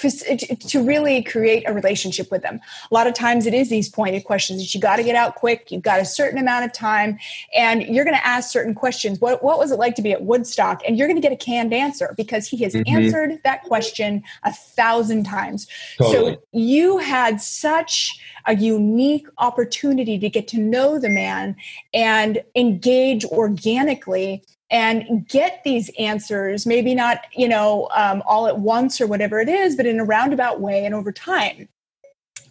to 0.00 0.82
really 0.82 1.22
create 1.22 1.64
a 1.66 1.72
relationship 1.72 2.30
with 2.30 2.42
them. 2.42 2.60
A 2.90 2.94
lot 2.94 3.06
of 3.06 3.14
times 3.14 3.46
it 3.46 3.54
is 3.54 3.68
these 3.68 3.88
pointed 3.88 4.24
questions 4.24 4.60
that 4.60 4.74
you 4.74 4.80
got 4.80 4.96
to 4.96 5.02
get 5.02 5.14
out 5.14 5.34
quick. 5.34 5.70
You've 5.70 5.82
got 5.82 6.00
a 6.00 6.04
certain 6.04 6.38
amount 6.38 6.64
of 6.64 6.72
time 6.72 7.18
and 7.54 7.82
you're 7.82 8.04
going 8.04 8.16
to 8.16 8.26
ask 8.26 8.50
certain 8.50 8.74
questions. 8.74 9.20
What, 9.20 9.42
what 9.42 9.58
was 9.58 9.70
it 9.70 9.78
like 9.78 9.94
to 9.96 10.02
be 10.02 10.12
at 10.12 10.22
Woodstock? 10.22 10.82
And 10.86 10.96
you're 10.96 11.08
going 11.08 11.20
to 11.20 11.22
get 11.22 11.32
a 11.32 11.36
canned 11.36 11.72
answer 11.74 12.14
because 12.16 12.46
he 12.46 12.62
has 12.64 12.74
mm-hmm. 12.74 12.94
answered 12.94 13.40
that 13.44 13.62
question 13.64 14.22
a 14.44 14.52
thousand 14.52 15.24
times. 15.24 15.66
Totally. 15.98 16.34
So 16.34 16.42
you 16.52 16.98
had 16.98 17.40
such 17.40 18.20
a 18.46 18.54
unique 18.54 19.26
opportunity 19.38 20.18
to 20.18 20.28
get 20.28 20.48
to 20.48 20.58
know 20.58 20.98
the 20.98 21.08
man 21.08 21.56
and 21.92 22.42
engage 22.54 23.24
organically 23.26 24.42
and 24.70 25.26
get 25.28 25.62
these 25.64 25.90
answers 25.98 26.66
maybe 26.66 26.94
not 26.94 27.20
you 27.34 27.48
know 27.48 27.88
um, 27.94 28.22
all 28.26 28.46
at 28.46 28.58
once 28.58 29.00
or 29.00 29.06
whatever 29.06 29.40
it 29.40 29.48
is 29.48 29.76
but 29.76 29.86
in 29.86 30.00
a 30.00 30.04
roundabout 30.04 30.60
way 30.60 30.84
and 30.84 30.94
over 30.94 31.12
time 31.12 31.68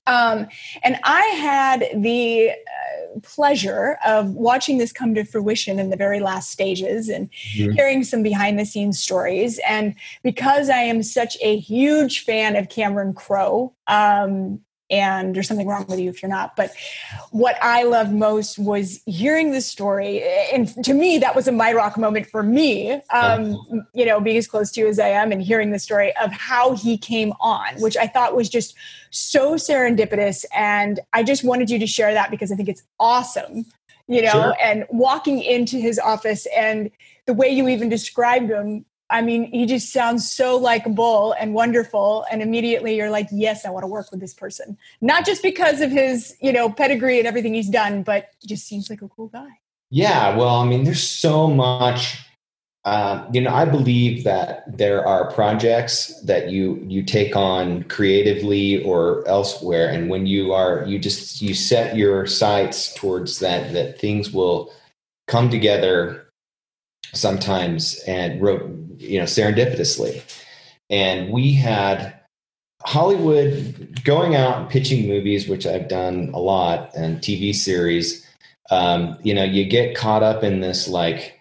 um, 0.07 0.47
and 0.83 0.97
i 1.03 1.21
had 1.39 1.86
the 2.01 2.50
uh, 2.50 3.19
pleasure 3.21 3.97
of 4.05 4.31
watching 4.31 4.77
this 4.77 4.91
come 4.91 5.13
to 5.13 5.24
fruition 5.24 5.79
in 5.79 5.89
the 5.89 5.97
very 5.97 6.19
last 6.19 6.50
stages 6.50 7.09
and 7.09 7.29
mm-hmm. 7.31 7.71
hearing 7.71 8.03
some 8.03 8.24
behind 8.24 8.57
the 8.59 8.65
scenes 8.65 9.00
stories 9.00 9.59
and 9.67 9.95
because 10.24 10.69
i 10.69 10.79
am 10.79 11.03
such 11.03 11.38
a 11.41 11.57
huge 11.57 12.24
fan 12.24 12.55
of 12.55 12.69
cameron 12.69 13.13
crowe 13.13 13.74
um, 13.88 14.59
and 14.89 15.36
there's 15.36 15.48
something 15.48 15.67
wrong 15.67 15.86
with 15.88 16.00
you 16.00 16.10
if 16.10 16.22
you're 16.22 16.29
not. 16.29 16.56
But 16.56 16.72
what 17.32 17.58
I 17.62 17.84
loved 17.84 18.13
most 18.13 18.58
was 18.58 19.01
hearing 19.06 19.51
the 19.51 19.62
story. 19.62 20.24
And 20.53 20.67
to 20.84 20.94
me, 20.94 21.17
that 21.17 21.36
was 21.36 21.48
a 21.48 21.51
my 21.51 21.74
rock 21.74 21.98
moment 21.98 22.27
for 22.27 22.44
me, 22.44 23.01
um, 23.12 23.58
you 23.94 24.06
know, 24.06 24.20
being 24.22 24.38
as 24.38 24.48
close 24.48 24.72
to 24.72 24.82
you 24.82 24.88
as 24.88 25.00
I 25.00 25.10
am 25.10 25.32
and 25.32 25.41
hearing 25.41 25.72
the 25.72 25.79
story 25.79 26.15
of 26.17 26.32
how 26.32 26.75
he 26.75 26.98
came 26.98 27.34
on, 27.39 27.75
which 27.82 27.98
I 27.98 28.08
thought 28.08 28.36
was 28.36 28.50
just 28.50 28.75
so 29.10 29.56
serendipitous. 29.56 30.46
And 30.56 31.00
I 31.13 31.24
just 31.24 31.44
wanted 31.44 31.70
you 31.70 31.79
to 31.79 31.88
share 31.88 32.13
that 32.13 32.32
because 32.32 32.51
I 32.51 32.56
think 32.56 32.70
it's 32.70 32.84
awesome, 33.00 33.65
you 34.08 34.22
know, 34.22 34.32
sure. 34.32 34.56
and 34.63 34.86
walking 34.89 35.41
into 35.41 35.77
his 35.77 36.00
office 36.00 36.48
and 36.56 36.89
the 37.25 37.34
way 37.34 37.50
you 37.50 37.67
even 37.67 37.89
described 37.89 38.50
him 38.50 38.86
I 39.09 39.21
mean, 39.21 39.49
he 39.51 39.65
just 39.65 39.93
sounds 39.93 40.29
so 40.29 40.57
likable 40.57 41.33
and 41.39 41.53
wonderful. 41.53 42.25
And 42.29 42.41
immediately 42.41 42.95
you're 42.95 43.09
like, 43.09 43.27
yes, 43.31 43.65
I 43.65 43.69
want 43.69 43.83
to 43.83 43.87
work 43.87 44.11
with 44.11 44.19
this 44.19 44.33
person. 44.33 44.77
Not 44.99 45.25
just 45.25 45.41
because 45.41 45.79
of 45.79 45.91
his, 45.91 46.35
you 46.41 46.51
know, 46.51 46.69
pedigree 46.69 47.17
and 47.17 47.27
everything 47.27 47.53
he's 47.53 47.69
done, 47.69 48.03
but 48.03 48.31
just 48.45 48.67
seems 48.67 48.89
like 48.89 49.01
a 49.01 49.07
cool 49.07 49.27
guy. 49.27 49.59
Yeah. 49.89 50.35
Well, 50.35 50.55
I 50.55 50.65
mean, 50.65 50.83
there's 50.83 51.03
so 51.03 51.47
much. 51.47 52.23
Uh, 52.83 53.27
you 53.33 53.41
know, 53.41 53.53
I 53.53 53.65
believe 53.65 54.23
that 54.23 54.77
there 54.77 55.05
are 55.05 55.29
projects 55.31 56.21
that 56.21 56.49
you 56.49 56.81
you 56.87 57.03
take 57.03 57.35
on 57.35 57.83
creatively 57.83 58.81
or 58.83 59.27
elsewhere, 59.27 59.89
and 59.89 60.09
when 60.09 60.25
you 60.25 60.53
are 60.53 60.85
you 60.85 60.97
just 60.97 61.41
you 61.41 61.53
set 61.53 61.97
your 61.97 62.25
sights 62.25 62.93
towards 62.95 63.39
that 63.39 63.73
that 63.73 63.99
things 63.99 64.31
will 64.31 64.71
come 65.27 65.49
together 65.49 66.29
sometimes 67.13 67.99
and 68.07 68.41
wrote 68.41 68.87
you 69.00 69.20
know, 69.20 69.25
serendipitously. 69.25 70.22
And 70.90 71.31
we 71.31 71.53
had 71.53 72.14
Hollywood 72.83 74.01
going 74.03 74.36
out 74.36 74.57
and 74.57 74.70
pitching 74.70 75.07
movies, 75.07 75.48
which 75.48 75.66
I've 75.66 75.88
done 75.88 76.31
a 76.33 76.40
lot, 76.40 76.92
and 76.96 77.20
TV 77.20 77.53
series. 77.53 78.25
Um, 78.70 79.18
you 79.24 79.33
know, 79.33 79.44
you 79.44 79.66
get 79.66 79.96
caught 79.96 80.24
up 80.24 80.44
in 80.44 80.62
this 80.62 80.88
like 80.88 81.38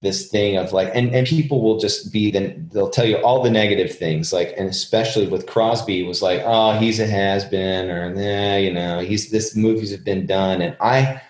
this 0.00 0.28
thing 0.28 0.56
of 0.56 0.72
like 0.72 0.90
and, 0.94 1.12
and 1.12 1.26
people 1.26 1.60
will 1.60 1.78
just 1.78 2.12
be 2.12 2.30
then 2.30 2.68
they'll 2.72 2.90
tell 2.90 3.04
you 3.04 3.16
all 3.16 3.42
the 3.42 3.50
negative 3.50 3.92
things 3.92 4.32
like 4.32 4.54
and 4.56 4.68
especially 4.68 5.26
with 5.26 5.46
crosby 5.46 6.04
was 6.04 6.22
like 6.22 6.40
oh 6.44 6.78
he's 6.78 7.00
a 7.00 7.06
has-been 7.06 7.90
or 7.90 8.14
yeah 8.14 8.56
you 8.56 8.72
know 8.72 9.00
he's 9.00 9.30
this 9.30 9.56
movies 9.56 9.90
have 9.90 10.04
been 10.04 10.24
done 10.24 10.62
and 10.62 10.76
i 10.80 11.20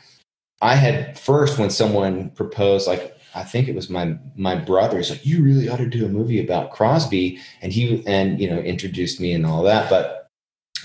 i 0.61 0.75
had 0.75 1.19
first 1.19 1.59
when 1.59 1.71
someone 1.71 2.29
proposed 2.31 2.87
like 2.87 3.17
I 3.35 3.45
think 3.45 3.69
it 3.69 3.75
was 3.75 3.91
my 3.91 4.19
my 4.37 4.55
brother's 4.57 5.11
like, 5.11 5.25
you 5.25 5.43
really 5.43 5.69
ought 5.69 5.77
to 5.79 5.89
do 5.89 6.07
a 6.07 6.09
movie 6.09 6.43
about 6.43 6.71
Crosby, 6.73 7.39
and 7.61 7.73
he 7.73 8.03
and 8.07 8.41
you 8.41 8.49
know 8.49 8.59
introduced 8.59 9.21
me 9.21 9.33
and 9.33 9.47
all 9.47 9.63
that. 9.65 9.91
But 9.91 10.29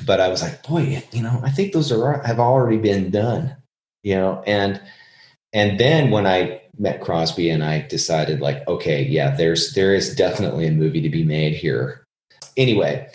but 0.05 0.19
I 0.19 0.27
was 0.27 0.41
like, 0.41 0.63
boy, 0.63 1.01
you 1.11 1.23
know, 1.23 1.39
I 1.43 1.51
think 1.51 1.73
those 1.73 1.91
are 1.91 2.21
have 2.23 2.39
already 2.39 2.77
been 2.77 3.11
done, 3.11 3.55
you 4.03 4.15
know, 4.15 4.43
and 4.45 4.81
and 5.53 5.79
then 5.79 6.11
when 6.11 6.25
I 6.25 6.61
met 6.77 7.01
Crosby 7.01 7.49
and 7.49 7.63
I 7.63 7.81
decided 7.81 8.41
like, 8.41 8.67
okay, 8.67 9.03
yeah, 9.03 9.35
there's 9.35 9.73
there 9.73 9.93
is 9.93 10.15
definitely 10.15 10.67
a 10.67 10.71
movie 10.71 11.01
to 11.01 11.09
be 11.09 11.23
made 11.23 11.53
here. 11.53 12.05
Anyway, 12.57 13.07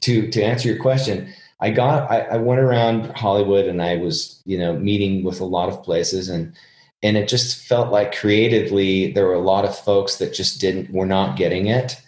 to 0.00 0.30
to 0.30 0.42
answer 0.42 0.68
your 0.68 0.80
question, 0.80 1.32
I 1.60 1.70
got 1.70 2.10
I, 2.10 2.20
I 2.20 2.36
went 2.38 2.60
around 2.60 3.16
Hollywood 3.16 3.66
and 3.66 3.82
I 3.82 3.96
was 3.96 4.40
you 4.44 4.58
know 4.58 4.76
meeting 4.76 5.24
with 5.24 5.40
a 5.40 5.44
lot 5.44 5.68
of 5.68 5.82
places 5.82 6.28
and 6.28 6.54
and 7.02 7.16
it 7.16 7.28
just 7.28 7.66
felt 7.66 7.90
like 7.90 8.14
creatively 8.14 9.12
there 9.12 9.26
were 9.26 9.34
a 9.34 9.40
lot 9.40 9.64
of 9.64 9.76
folks 9.76 10.16
that 10.16 10.32
just 10.32 10.60
didn't 10.60 10.90
were 10.92 11.06
not 11.06 11.36
getting 11.36 11.66
it. 11.66 12.00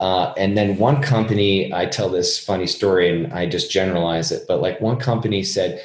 Uh, 0.00 0.32
and 0.36 0.56
then 0.56 0.78
one 0.78 1.02
company 1.02 1.74
i 1.74 1.84
tell 1.84 2.08
this 2.08 2.38
funny 2.38 2.68
story 2.68 3.10
and 3.10 3.32
i 3.32 3.44
just 3.44 3.68
generalize 3.68 4.30
it 4.30 4.44
but 4.46 4.62
like 4.62 4.80
one 4.80 4.96
company 4.96 5.42
said 5.42 5.82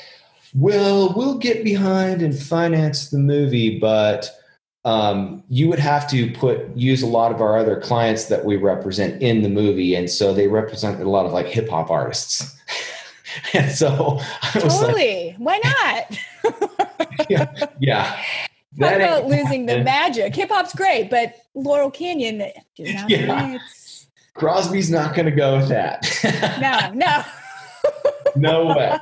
well 0.54 1.12
we'll 1.16 1.40
get 1.40 1.64
behind 1.64 2.22
and 2.22 2.38
finance 2.38 3.10
the 3.10 3.18
movie 3.18 3.80
but 3.80 4.30
um, 4.86 5.44
you 5.50 5.70
would 5.70 5.80
have 5.80 6.10
to 6.10 6.32
put 6.32 6.76
use 6.76 7.02
a 7.02 7.08
lot 7.08 7.32
of 7.32 7.42
our 7.42 7.58
other 7.58 7.80
clients 7.80 8.26
that 8.26 8.44
we 8.44 8.58
represent 8.58 9.22
in 9.22 9.42
the 9.42 9.50
movie. 9.50 9.96
And 9.96 10.10
so 10.10 10.34
they 10.34 10.48
represent 10.48 11.02
a 11.02 11.10
lot 11.10 11.26
of 11.26 11.32
like 11.32 11.48
hip-hop 11.48 11.90
artists. 11.90 12.60
And 13.56 13.72
so 13.72 14.20
I 14.44 14.62
was 14.64 14.80
totally. 14.80 15.30
Like, 15.30 15.38
why 15.40 15.62
not? 15.64 16.90
Yeah, 17.30 17.52
yeah 17.80 18.24
Talk 18.80 18.96
about 18.96 19.28
losing 19.28 19.66
the 19.66 19.84
magic. 19.84 20.36
Hip 20.36 20.50
hop's 20.50 20.74
great, 20.74 21.10
but 21.10 21.36
Laurel 21.54 21.92
Canyon, 21.92 22.44
yeah. 22.76 23.58
Crosby's 24.34 24.90
not 24.90 25.16
going 25.16 25.28
to 25.28 25.32
go 25.32 25.58
with 25.58 25.70
that. 25.70 26.08
no, 26.60 26.92
no. 26.94 27.24
no 28.36 28.66
way. 28.68 28.98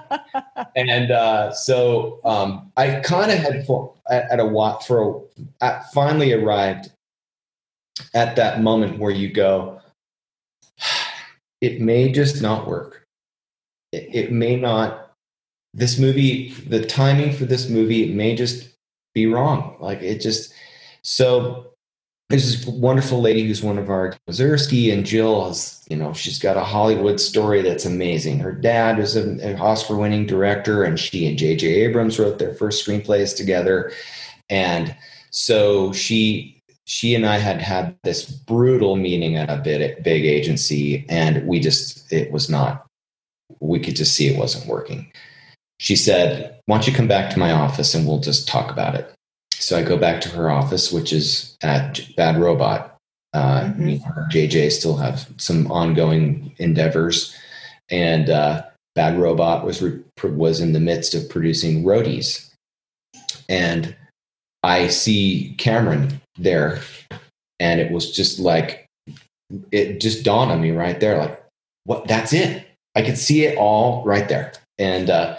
And 0.75 1.11
uh, 1.11 1.51
so 1.53 2.19
um, 2.23 2.71
I 2.77 2.99
kind 3.01 3.31
of 3.31 3.37
had 3.37 3.65
at, 4.09 4.31
at, 4.31 4.39
a 4.39 4.45
what 4.45 4.83
for 4.83 5.23
a, 5.61 5.83
finally 5.93 6.33
arrived 6.33 6.91
at 8.13 8.35
that 8.35 8.61
moment 8.61 8.99
where 8.99 9.11
you 9.11 9.31
go, 9.31 9.79
it 11.61 11.81
may 11.81 12.11
just 12.11 12.41
not 12.41 12.67
work. 12.67 13.05
It, 13.91 14.09
it 14.13 14.31
may 14.31 14.55
not. 14.55 14.97
This 15.73 15.97
movie, 15.97 16.49
the 16.67 16.85
timing 16.85 17.31
for 17.31 17.45
this 17.45 17.69
movie, 17.69 18.03
it 18.03 18.13
may 18.13 18.35
just 18.35 18.70
be 19.13 19.25
wrong. 19.25 19.77
Like 19.79 20.01
it 20.01 20.21
just 20.21 20.53
so 21.01 21.71
there's 22.31 22.63
this 22.63 22.65
wonderful 22.65 23.21
lady 23.21 23.45
who's 23.45 23.61
one 23.61 23.77
of 23.77 23.89
our 23.89 24.15
Mazursky 24.27 24.93
and 24.93 25.05
Jill 25.05 25.47
has, 25.47 25.85
you 25.89 25.97
know, 25.97 26.13
she's 26.13 26.39
got 26.39 26.55
a 26.55 26.63
Hollywood 26.63 27.19
story 27.19 27.61
that's 27.61 27.85
amazing. 27.85 28.39
Her 28.39 28.53
dad 28.53 28.99
is 28.99 29.17
an 29.17 29.41
Oscar 29.59 29.97
winning 29.97 30.25
director 30.25 30.83
and 30.85 30.97
she 30.97 31.27
and 31.27 31.37
JJ 31.37 31.63
Abrams 31.63 32.17
wrote 32.17 32.39
their 32.39 32.53
first 32.53 32.85
screenplays 32.85 33.35
together. 33.35 33.91
And 34.49 34.95
so 35.29 35.91
she 35.91 36.61
she 36.85 37.15
and 37.15 37.25
I 37.25 37.37
had 37.37 37.61
had 37.61 37.95
this 38.03 38.29
brutal 38.29 38.95
meeting 38.95 39.35
at 39.35 39.49
a 39.49 39.57
big, 39.57 40.01
big 40.03 40.25
agency 40.25 41.05
and 41.09 41.45
we 41.45 41.59
just 41.59 42.11
it 42.11 42.31
was 42.31 42.49
not 42.49 42.87
we 43.59 43.79
could 43.79 43.95
just 43.95 44.15
see 44.15 44.27
it 44.27 44.39
wasn't 44.39 44.67
working 44.67 45.11
she 45.81 45.95
said, 45.95 46.59
Why 46.67 46.77
don't 46.77 46.87
you 46.87 46.93
come 46.93 47.07
back 47.07 47.31
to 47.31 47.39
my 47.39 47.51
office 47.51 47.95
and 47.95 48.07
we'll 48.07 48.19
just 48.19 48.47
talk 48.47 48.71
about 48.71 48.93
it? 48.93 49.11
So 49.55 49.77
I 49.77 49.83
go 49.83 49.97
back 49.97 50.21
to 50.21 50.29
her 50.29 50.51
office, 50.51 50.91
which 50.91 51.11
is 51.11 51.57
at 51.63 51.99
Bad 52.15 52.39
Robot. 52.39 52.95
Uh, 53.33 53.61
mm-hmm. 53.61 53.85
me 53.85 53.93
and 53.93 54.31
JJ 54.31 54.71
still 54.71 54.97
have 54.97 55.27
some 55.37 55.71
ongoing 55.71 56.53
endeavors, 56.59 57.35
and 57.89 58.29
uh, 58.29 58.63
Bad 58.93 59.17
Robot 59.17 59.65
was 59.65 59.81
re- 59.81 60.03
was 60.23 60.59
in 60.59 60.73
the 60.73 60.79
midst 60.79 61.15
of 61.15 61.29
producing 61.29 61.83
Roadies, 61.83 62.51
and 63.49 63.95
I 64.63 64.89
see 64.89 65.55
Cameron 65.57 66.21
there, 66.37 66.81
and 67.59 67.79
it 67.79 67.91
was 67.91 68.11
just 68.11 68.37
like 68.37 68.85
it 69.71 70.01
just 70.01 70.23
dawned 70.23 70.51
on 70.51 70.61
me 70.61 70.71
right 70.71 70.99
there, 70.99 71.17
like 71.17 71.41
what? 71.85 72.07
That's 72.07 72.33
it. 72.33 72.67
I 72.95 73.01
could 73.01 73.17
see 73.17 73.45
it 73.45 73.57
all 73.57 74.03
right 74.03 74.27
there, 74.27 74.51
and 74.77 75.09
uh, 75.09 75.37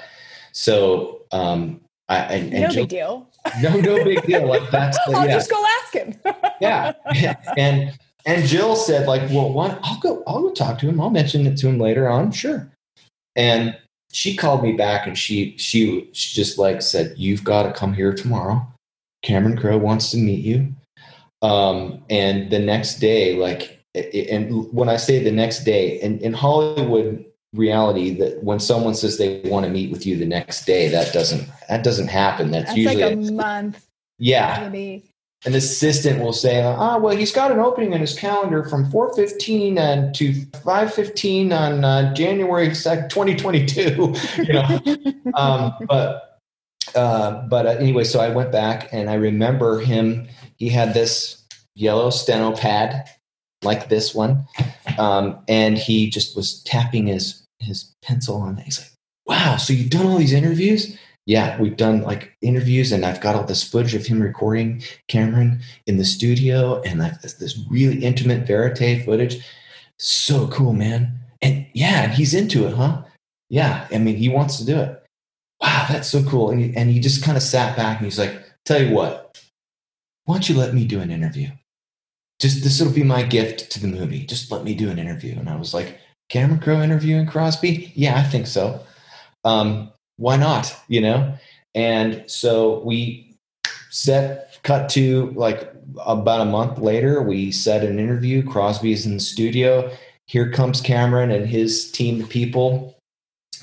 so 0.53 1.23
um, 1.33 1.81
I 2.09 2.19
and, 2.19 2.53
and 2.53 2.63
no 2.65 2.69
Jill- 2.69 2.83
big 2.85 2.89
deal. 2.89 3.29
no, 3.63 3.81
no 3.81 4.05
big 4.05 4.23
deal. 4.23 4.47
Like 4.47 4.71
that's 4.71 4.99
the, 5.07 5.13
I'll 5.17 5.27
yeah, 5.27 5.35
just 5.35 5.51
go 5.51 5.65
ask 5.81 5.95
him. 5.95 6.15
yeah, 6.61 6.93
and 7.57 7.99
and 8.25 8.47
Jill 8.47 8.77
said 8.77 9.07
like, 9.09 9.23
well, 9.31 9.53
what? 9.53 9.79
I'll 9.83 9.99
go, 9.99 10.23
I'll 10.27 10.43
go 10.43 10.53
talk 10.53 10.79
to 10.81 10.89
him. 10.89 11.01
I'll 11.01 11.11
mention 11.11 11.47
it 11.47 11.57
to 11.59 11.69
him 11.69 11.79
later 11.79 12.09
on, 12.09 12.31
sure. 12.31 12.71
And 13.35 13.77
she 14.13 14.37
called 14.37 14.63
me 14.63 14.73
back 14.73 15.07
and 15.07 15.19
she 15.19 15.57
she 15.57 16.09
she 16.13 16.35
just 16.35 16.59
like 16.59 16.83
said, 16.83 17.15
you've 17.17 17.45
got 17.45 17.65
to 17.65 17.73
come 17.73 17.95
here 17.95 18.13
tomorrow. 18.15 18.67
Cameron 19.23 19.57
Crowe 19.57 19.79
wants 19.79 20.11
to 20.11 20.17
meet 20.19 20.45
you. 20.45 20.75
Um, 21.43 22.05
and 22.11 22.51
the 22.51 22.59
next 22.59 23.01
day, 23.01 23.37
like, 23.37 23.81
and 23.95 24.73
when 24.73 24.89
I 24.89 24.97
say 24.97 25.23
the 25.23 25.33
next 25.33 25.65
day, 25.65 26.01
in, 26.01 26.19
in 26.21 26.33
Hollywood 26.33 27.25
reality, 27.53 28.15
that 28.19 28.43
when 28.43 28.59
someone 28.59 28.95
says 28.95 29.19
they 29.19 29.41
want 29.45 29.67
to 29.67 29.71
meet 29.71 29.91
with 29.91 30.07
you 30.07 30.17
the 30.17 30.27
next 30.27 30.65
day, 30.65 30.89
that 30.89 31.13
doesn't 31.13 31.49
that 31.69 31.85
doesn't 31.85 32.09
happen. 32.09 32.51
That's, 32.51 32.67
That's 32.67 32.79
usually 32.79 33.03
like 33.03 33.13
a 33.13 33.33
month, 33.33 33.87
yeah 34.19 34.69
maybe. 34.69 35.05
an 35.45 35.55
assistant 35.55 36.21
will 36.21 36.33
say, 36.33 36.63
"Ah, 36.63 36.99
well, 36.99 37.17
he's 37.17 37.33
got 37.33 37.53
an 37.53 37.59
opening 37.59 37.93
in 37.93 38.01
his 38.01 38.19
calendar 38.19 38.65
from 38.65 38.91
4:15 38.91 39.79
and 39.79 40.15
to 40.15 40.33
5:15 40.33 41.53
on 41.53 41.85
uh, 41.85 42.15
January 42.15 42.69
2nd, 42.69 43.09
2022." 43.11 44.15
you 44.43 44.53
know, 44.53 44.81
um, 45.35 45.75
but 45.87 46.41
uh, 46.95 47.43
but 47.49 47.67
uh, 47.67 47.71
anyway, 47.71 48.05
so 48.05 48.21
I 48.21 48.31
went 48.31 48.53
back 48.53 48.89
and 48.93 49.11
I 49.11 49.15
remember 49.15 49.81
him. 49.81 50.29
He 50.57 50.69
had 50.69 50.95
this 50.95 51.45
yellow 51.75 52.11
steno 52.11 52.55
pad 52.55 53.09
like 53.63 53.89
this 53.89 54.15
one, 54.15 54.47
um, 54.99 55.39
and 55.49 55.79
he 55.79 56.11
just 56.11 56.37
was 56.37 56.63
tapping 56.65 57.07
his 57.07 57.42
his 57.63 57.95
pencil 58.03 58.37
on 58.37 58.59
it. 58.59 58.65
He's 58.65 58.81
like, 58.81 58.91
"Wow, 59.27 59.57
so 59.57 59.73
you've 59.73 59.91
done 59.91 60.07
all 60.07 60.19
these 60.19 60.33
interviews?" 60.33 60.97
Yeah, 61.27 61.61
we've 61.61 61.77
done 61.77 62.03
like 62.03 62.37
interviews, 62.43 62.91
and 62.91 63.05
I've 63.05 63.21
got 63.21 63.37
all 63.37 63.45
this 63.45 63.63
footage 63.63 63.95
of 63.95 64.07
him 64.07 64.21
recording 64.21 64.83
Cameron 65.09 65.61
in 65.87 65.97
the 65.97 66.05
studio, 66.05 66.81
and 66.83 66.99
like 66.99 67.21
this, 67.23 67.35
this 67.35 67.59
really 67.71 68.05
intimate 68.05 68.47
verite 68.47 69.05
footage. 69.05 69.45
So 69.99 70.49
cool, 70.49 70.73
man. 70.73 71.21
And 71.41 71.67
yeah, 71.75 72.09
he's 72.09 72.35
into 72.35 72.67
it, 72.67 72.75
huh? 72.75 73.03
Yeah, 73.51 73.87
I 73.93 73.99
mean, 73.99 74.17
he 74.17 74.29
wants 74.29 74.57
to 74.59 74.65
do 74.65 74.79
it. 74.79 75.03
Wow, 75.61 75.87
that's 75.89 76.09
so 76.09 76.25
cool. 76.25 76.51
And 76.51 76.61
he, 76.61 76.77
and 76.77 76.91
he 76.91 76.99
just 76.99 77.23
kind 77.25 77.37
of 77.37 77.43
sat 77.43 77.77
back 77.77 77.99
and 77.99 78.07
he's 78.07 78.19
like, 78.19 78.43
"Tell 78.65 78.83
you 78.83 78.93
what, 78.93 79.41
why 80.25 80.35
don't 80.35 80.49
you 80.49 80.57
let 80.57 80.75
me 80.75 80.85
do 80.87 81.01
an 81.01 81.13
interview? 81.13 81.51
Just 82.41 82.65
this 82.65 82.81
will 82.81 82.93
be 82.93 83.05
my 83.05 83.23
gift 83.23 83.71
to 83.73 83.81
the 83.81 83.87
movie. 83.87 84.27
Just 84.27 84.51
let 84.51 84.65
me 84.65 84.75
do 84.75 84.91
an 84.91 84.99
interview." 84.99 85.39
And 85.39 85.49
I 85.49 85.57
was 85.57 85.73
like, 85.73 85.99
"Cameron 86.33 86.61
Crowe 86.61 86.83
interviewing 86.83 87.27
Crosby? 87.27 87.93
Yeah, 87.95 88.17
I 88.19 88.25
think 88.25 88.47
so. 88.47 88.81
Um, 89.45 89.93
why 90.17 90.37
not? 90.37 90.75
You 90.89 91.03
know?" 91.03 91.35
And 91.75 92.25
so 92.27 92.83
we 92.85 93.37
set 93.91 94.59
cut 94.63 94.89
to 94.89 95.31
like 95.37 95.73
about 96.07 96.41
a 96.41 96.51
month 96.51 96.79
later. 96.79 97.23
We 97.23 97.53
set 97.53 97.85
an 97.85 97.99
interview. 97.99 98.43
Crosby's 98.43 99.07
in 99.07 99.15
the 99.15 99.21
studio. 99.21 99.91
Here 100.27 100.51
comes 100.51 100.81
Cameron 100.81 101.31
and 101.31 101.47
his 101.47 101.91
team 101.91 102.23
of 102.23 102.29
people. 102.29 102.97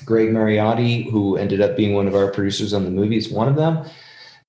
Greg 0.04 0.28
Mariotti, 0.28 1.10
who 1.10 1.36
ended 1.36 1.60
up 1.60 1.76
being 1.76 1.94
one 1.94 2.06
of 2.06 2.14
our 2.14 2.30
producers 2.30 2.72
on 2.72 2.84
the 2.84 2.90
movie, 2.90 3.16
is 3.16 3.30
one 3.30 3.48
of 3.48 3.56
them. 3.56 3.84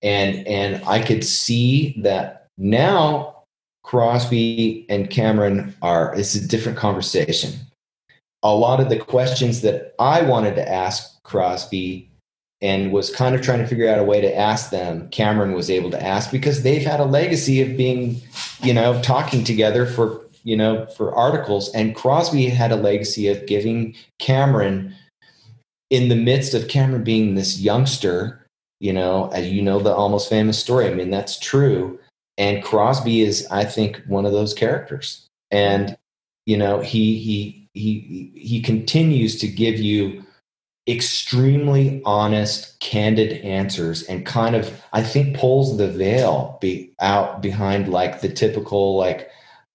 And 0.02 0.46
and 0.48 0.84
I 0.86 1.02
could 1.02 1.24
see 1.24 1.96
that 2.02 2.48
now 2.58 3.44
Crosby 3.84 4.86
and 4.90 5.10
Cameron 5.10 5.76
are 5.82 6.14
it's 6.16 6.36
a 6.36 6.48
different 6.48 6.78
conversation. 6.78 7.52
A 8.44 8.54
lot 8.54 8.80
of 8.80 8.90
the 8.90 8.98
questions 8.98 9.62
that 9.62 9.94
I 10.00 10.22
wanted 10.24 10.56
to 10.56 10.68
ask 10.68 11.22
Crosby 11.24 12.10
and 12.62 12.92
was 12.92 13.14
kind 13.14 13.34
of 13.34 13.42
trying 13.42 13.60
to 13.60 13.68
figure 13.68 13.90
out 13.90 14.00
a 14.00 14.04
way 14.04 14.22
to 14.22 14.38
ask 14.38 14.70
them, 14.70 15.10
Cameron 15.10 15.54
was 15.54 15.70
able 15.70 15.90
to 15.92 16.04
ask 16.04 16.32
because 16.32 16.62
they've 16.62 16.86
had 16.86 17.00
a 17.00 17.06
legacy 17.06 17.62
of 17.62 17.76
being, 17.76 18.22
you 18.62 18.74
know, 18.74 19.02
talking 19.02 19.44
together 19.44 19.86
for, 19.86 20.22
you 20.44 20.56
know, 20.56 20.86
for 20.98 21.14
articles. 21.14 21.74
And 21.74 21.96
Crosby 21.96 22.46
had 22.48 22.72
a 22.72 22.76
legacy 22.76 23.28
of 23.30 23.48
giving 23.48 23.96
Cameron 24.20 24.96
in 25.90 26.10
the 26.10 26.16
midst 26.16 26.54
of 26.54 26.68
Cameron 26.68 27.04
being 27.04 27.36
this 27.36 27.60
youngster, 27.60 28.46
you 28.80 28.94
know, 28.94 29.30
as 29.34 29.50
you 29.50 29.62
know, 29.62 29.80
the 29.80 29.94
almost 29.94 30.30
famous 30.30 30.58
story. 30.58 30.88
I 30.88 30.94
mean, 30.94 31.10
that's 31.10 31.40
true. 31.40 32.00
And 32.38 32.64
Crosby 32.64 33.22
is, 33.22 33.48
I 33.52 33.66
think, 33.66 34.02
one 34.08 34.26
of 34.26 34.32
those 34.32 34.54
characters. 34.54 35.28
And, 35.52 35.98
you 36.46 36.58
know, 36.58 36.80
he 36.80 37.18
he 37.18 37.61
he 37.74 38.32
he 38.36 38.62
continues 38.62 39.40
to 39.40 39.48
give 39.48 39.80
you 39.80 40.24
extremely 40.88 42.02
honest, 42.06 42.80
candid 42.80 43.44
answers 43.44 44.04
and 44.04 44.26
kind 44.26 44.56
of, 44.56 44.82
I 44.94 45.04
think, 45.04 45.38
pulls 45.38 45.78
the 45.78 45.88
veil 45.88 46.58
be 46.60 46.94
out 47.00 47.42
behind 47.42 47.88
like 47.88 48.22
the 48.22 48.30
typical 48.30 48.98
like 48.98 49.30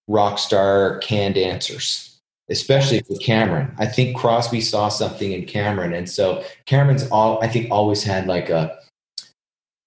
rock 0.09 0.39
star 0.39 0.99
canned 0.99 1.37
answers 1.37 2.17
especially 2.49 3.01
for 3.01 3.17
Cameron. 3.17 3.75
I 3.79 3.87
think 3.87 4.17
Crosby 4.17 4.61
saw 4.61 4.89
something 4.89 5.33
in 5.33 5.47
Cameron, 5.47 5.93
and 5.93 6.09
so 6.09 6.45
Cameron's 6.65 7.09
all 7.09 7.43
I 7.43 7.49
think 7.49 7.71
always 7.71 8.03
had 8.03 8.27
like 8.27 8.51
a. 8.51 8.79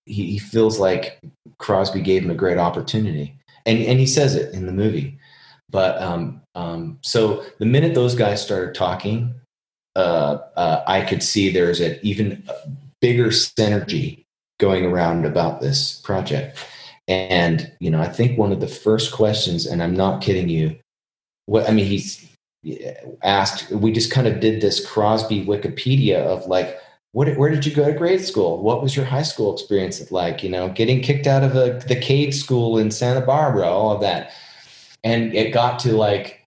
He, 0.05 0.31
he 0.31 0.39
feels 0.39 0.79
like 0.79 1.19
Crosby 1.59 2.01
gave 2.01 2.23
him 2.23 2.31
a 2.31 2.35
great 2.35 2.57
opportunity, 2.57 3.35
and 3.65 3.79
and 3.79 3.99
he 3.99 4.07
says 4.07 4.35
it 4.35 4.53
in 4.53 4.65
the 4.65 4.71
movie. 4.71 5.17
But 5.69 6.01
um, 6.01 6.41
um, 6.59 6.99
so 7.01 7.43
the 7.59 7.65
minute 7.65 7.95
those 7.95 8.15
guys 8.15 8.43
started 8.43 8.75
talking, 8.75 9.33
uh, 9.95 10.39
uh, 10.57 10.83
I 10.85 11.01
could 11.01 11.23
see 11.23 11.49
there's 11.49 11.79
an 11.79 11.97
even 12.01 12.43
bigger 12.99 13.27
synergy 13.27 14.25
going 14.59 14.85
around 14.85 15.25
about 15.25 15.61
this 15.61 16.01
project. 16.01 16.65
And 17.07 17.71
you 17.79 17.89
know, 17.89 18.01
I 18.01 18.09
think 18.09 18.37
one 18.37 18.51
of 18.51 18.59
the 18.59 18.67
first 18.67 19.13
questions, 19.13 19.65
and 19.65 19.81
I'm 19.81 19.95
not 19.95 20.21
kidding 20.21 20.49
you, 20.49 20.75
what 21.45 21.67
I 21.67 21.71
mean, 21.71 21.85
he's 21.85 22.27
asked 23.23 23.71
we 23.71 23.89
just 23.93 24.11
kind 24.11 24.27
of 24.27 24.41
did 24.41 24.59
this 24.59 24.85
crosby 24.85 25.45
wikipedia 25.45 26.17
of 26.17 26.45
like 26.47 26.77
what, 27.13 27.33
where 27.37 27.49
did 27.49 27.65
you 27.65 27.73
go 27.73 27.85
to 27.85 27.97
grade 27.97 28.19
school? 28.19 28.61
What 28.61 28.83
was 28.83 28.97
your 28.97 29.05
high 29.05 29.23
school 29.23 29.53
experience 29.53 30.11
like? 30.11 30.43
You 30.43 30.49
know 30.49 30.67
getting 30.67 31.01
kicked 31.01 31.25
out 31.25 31.41
of 31.41 31.55
a, 31.55 31.79
the 31.87 31.95
Cate 31.95 32.33
school 32.33 32.77
in 32.77 32.91
santa 32.91 33.21
barbara 33.21 33.65
all 33.65 33.93
of 33.93 34.01
that. 34.01 34.33
And 35.05 35.33
it 35.33 35.53
got 35.53 35.79
to 35.79 35.93
like 35.93 36.38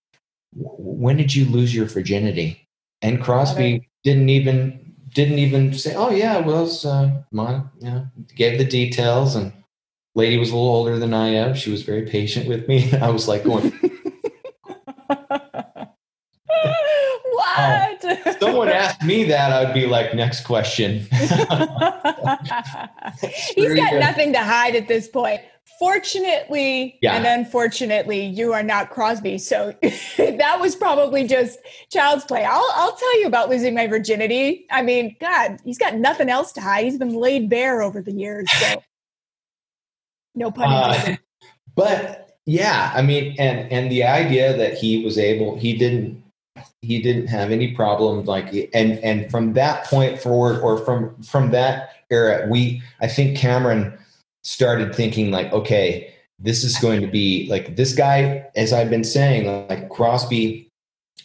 when 0.54 1.16
did 1.16 1.34
you 1.34 1.44
lose 1.46 1.74
your 1.74 1.86
virginity 1.86 2.68
and 3.00 3.22
crosby 3.22 3.88
didn't 4.04 4.28
even 4.28 4.94
didn't 5.14 5.38
even 5.38 5.72
say 5.72 5.94
oh 5.94 6.10
yeah 6.10 6.38
it 6.38 6.44
was 6.44 6.84
uh, 6.84 7.10
you 7.32 7.66
know 7.80 8.06
gave 8.34 8.58
the 8.58 8.64
details 8.64 9.34
and 9.34 9.52
lady 10.14 10.38
was 10.38 10.50
a 10.50 10.54
little 10.54 10.68
older 10.68 10.98
than 10.98 11.14
i 11.14 11.28
am 11.28 11.54
she 11.54 11.70
was 11.70 11.82
very 11.82 12.02
patient 12.02 12.46
with 12.46 12.68
me 12.68 12.92
i 13.00 13.08
was 13.08 13.28
like 13.28 13.44
going 13.44 13.72
what? 17.32 18.38
someone 18.40 18.68
asked 18.68 19.02
me 19.02 19.24
that, 19.24 19.52
I'd 19.52 19.74
be 19.74 19.86
like, 19.86 20.14
next 20.14 20.44
question. 20.44 21.00
He's 21.10 21.30
got 23.74 23.90
good. 23.90 24.00
nothing 24.00 24.32
to 24.32 24.40
hide 24.40 24.74
at 24.76 24.88
this 24.88 25.08
point. 25.08 25.40
Fortunately 25.82 26.96
Yeah. 27.02 27.16
and 27.16 27.26
unfortunately, 27.26 28.24
you 28.24 28.52
are 28.52 28.62
not 28.62 28.90
Crosby. 28.90 29.36
So 29.38 29.74
that 30.16 30.58
was 30.60 30.76
probably 30.76 31.26
just 31.26 31.58
child's 31.90 32.24
play. 32.24 32.44
I'll, 32.44 32.70
I'll 32.76 32.94
tell 32.94 33.20
you 33.20 33.26
about 33.26 33.50
losing 33.50 33.74
my 33.74 33.88
virginity. 33.88 34.64
I 34.70 34.82
mean, 34.82 35.16
God, 35.20 35.58
he's 35.64 35.78
got 35.78 35.96
nothing 35.96 36.28
else 36.28 36.52
to 36.52 36.60
hide. 36.60 36.84
He's 36.84 36.98
been 36.98 37.14
laid 37.16 37.50
bare 37.50 37.82
over 37.82 38.00
the 38.00 38.12
years. 38.12 38.48
So 38.60 38.80
no 40.36 40.52
pun 40.52 40.72
Uh, 40.72 40.92
intended. 40.94 41.18
but 41.74 42.36
yeah, 42.46 42.92
I 42.94 43.02
mean, 43.02 43.34
and 43.40 43.70
and 43.72 43.90
the 43.90 44.04
idea 44.04 44.56
that 44.56 44.74
he 44.74 45.04
was 45.04 45.18
able, 45.18 45.56
he 45.56 45.76
didn't, 45.76 46.22
he 46.80 47.02
didn't 47.02 47.26
have 47.26 47.50
any 47.50 47.72
problem, 47.74 48.24
like, 48.24 48.52
and 48.72 48.98
and 49.00 49.28
from 49.32 49.52
that 49.54 49.84
point 49.86 50.20
forward, 50.20 50.60
or 50.60 50.78
from 50.78 51.20
from 51.22 51.50
that 51.52 51.90
era, 52.10 52.46
we, 52.48 52.82
I 53.00 53.08
think 53.08 53.36
Cameron 53.36 53.96
started 54.42 54.94
thinking 54.94 55.30
like, 55.30 55.52
okay, 55.52 56.12
this 56.38 56.64
is 56.64 56.76
going 56.78 57.00
to 57.00 57.06
be 57.06 57.46
like 57.48 57.76
this 57.76 57.94
guy, 57.94 58.44
as 58.56 58.72
I've 58.72 58.90
been 58.90 59.04
saying, 59.04 59.68
like 59.68 59.88
Crosby, 59.88 60.68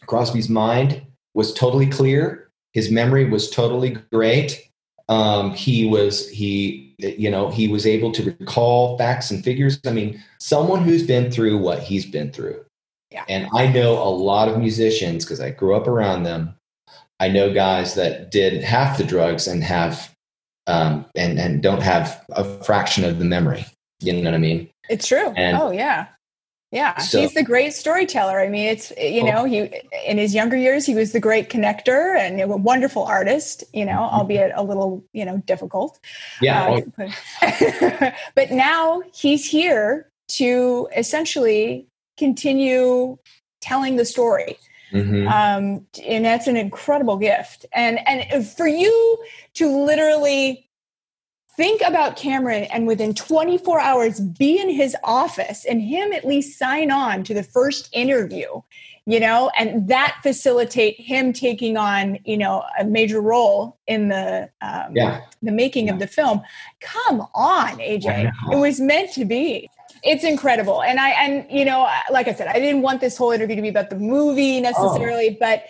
Crosby's 0.05 0.49
mind 0.49 1.01
was 1.33 1.53
totally 1.53 1.87
clear. 1.87 2.49
His 2.73 2.91
memory 2.91 3.25
was 3.29 3.49
totally 3.49 3.97
great. 4.11 4.69
Um, 5.09 5.51
he 5.51 5.87
was 5.87 6.29
he 6.29 6.93
you 6.99 7.29
know 7.29 7.49
he 7.49 7.67
was 7.67 7.85
able 7.85 8.11
to 8.11 8.23
recall 8.23 8.97
facts 8.97 9.31
and 9.31 9.43
figures. 9.43 9.79
I 9.85 9.91
mean, 9.91 10.21
someone 10.39 10.83
who's 10.83 11.03
been 11.03 11.31
through 11.31 11.57
what 11.57 11.79
he's 11.79 12.05
been 12.05 12.31
through. 12.31 12.63
Yeah. 13.11 13.23
And 13.29 13.47
I 13.53 13.67
know 13.67 13.93
a 13.93 14.09
lot 14.09 14.49
of 14.49 14.59
musicians 14.59 15.23
because 15.23 15.39
I 15.39 15.51
grew 15.51 15.75
up 15.75 15.87
around 15.87 16.23
them. 16.23 16.55
I 17.19 17.29
know 17.29 17.53
guys 17.53 17.95
that 17.95 18.31
did 18.31 18.63
half 18.63 18.97
the 18.97 19.03
drugs 19.03 19.47
and 19.47 19.63
have 19.63 20.13
um, 20.67 21.05
and 21.15 21.39
and 21.39 21.63
don't 21.63 21.81
have 21.81 22.23
a 22.31 22.43
fraction 22.63 23.03
of 23.03 23.19
the 23.19 23.25
memory. 23.25 23.65
You 23.99 24.13
know 24.13 24.23
what 24.23 24.35
I 24.35 24.37
mean? 24.37 24.69
It's 24.89 25.07
true. 25.07 25.33
And- 25.35 25.57
oh 25.57 25.71
yeah. 25.71 26.07
Yeah, 26.69 26.97
So- 26.97 27.21
he's 27.21 27.33
the 27.33 27.43
great 27.43 27.73
storyteller. 27.73 28.41
I 28.41 28.49
mean, 28.49 28.67
it's 28.67 28.91
you 28.97 29.23
know, 29.23 29.45
he 29.45 29.69
in 30.05 30.17
his 30.17 30.35
younger 30.35 30.57
years 30.57 30.85
he 30.85 30.93
was 30.93 31.13
the 31.13 31.19
great 31.19 31.49
connector 31.49 32.17
and 32.17 32.41
a 32.41 32.47
wonderful 32.47 33.03
artist. 33.03 33.63
You 33.73 33.85
know, 33.85 33.99
albeit 33.99 34.51
a 34.53 34.63
little 34.63 35.01
you 35.13 35.23
know 35.23 35.37
difficult. 35.45 35.97
Yeah. 36.41 36.81
Uh, 36.97 37.09
but, 37.41 38.13
but 38.35 38.51
now 38.51 39.01
he's 39.13 39.49
here 39.49 40.09
to 40.29 40.89
essentially 40.95 41.87
continue 42.17 43.17
telling 43.61 43.95
the 43.95 44.05
story 44.05 44.57
mhm. 44.91 45.27
um, 45.27 45.85
and 46.05 46.25
that's 46.25 46.47
an 46.47 46.57
incredible 46.57 47.17
gift 47.17 47.65
and 47.73 47.99
and 48.07 48.47
for 48.47 48.67
you 48.67 49.17
to 49.53 49.67
literally 49.85 50.69
think 51.55 51.81
about 51.81 52.15
cameron 52.15 52.63
and 52.65 52.87
within 52.87 53.13
24 53.13 53.79
hours 53.79 54.19
be 54.19 54.59
in 54.59 54.69
his 54.69 54.95
office 55.03 55.65
and 55.65 55.81
him 55.81 56.11
at 56.13 56.25
least 56.25 56.57
sign 56.57 56.91
on 56.91 57.23
to 57.23 57.33
the 57.33 57.43
first 57.43 57.89
interview 57.93 58.61
you 59.07 59.21
know 59.21 59.49
and 59.57 59.87
that 59.87 60.17
facilitate 60.21 60.99
him 60.99 61.33
taking 61.33 61.77
on 61.77 62.19
you 62.25 62.37
know 62.37 62.63
a 62.77 62.83
major 62.83 63.21
role 63.21 63.79
in 63.87 64.09
the 64.09 64.49
um, 64.61 64.91
yeah. 64.93 65.21
the 65.41 65.51
making 65.51 65.89
of 65.89 65.97
the 65.99 66.07
film. 66.07 66.41
Come 66.81 67.21
on, 67.33 67.77
AJ. 67.77 68.31
It 68.51 68.57
was 68.57 68.79
meant 68.79 69.13
to 69.13 69.25
be. 69.25 69.69
It's 70.03 70.23
incredible. 70.23 70.81
And 70.83 70.99
I 70.99 71.09
and 71.11 71.45
you 71.49 71.65
know, 71.65 71.89
like 72.11 72.27
I 72.27 72.33
said, 72.33 72.47
I 72.47 72.59
didn't 72.59 72.81
want 72.81 73.01
this 73.01 73.17
whole 73.17 73.31
interview 73.31 73.55
to 73.55 73.61
be 73.61 73.69
about 73.69 73.89
the 73.89 73.97
movie 73.97 74.61
necessarily, 74.61 75.37
but 75.39 75.65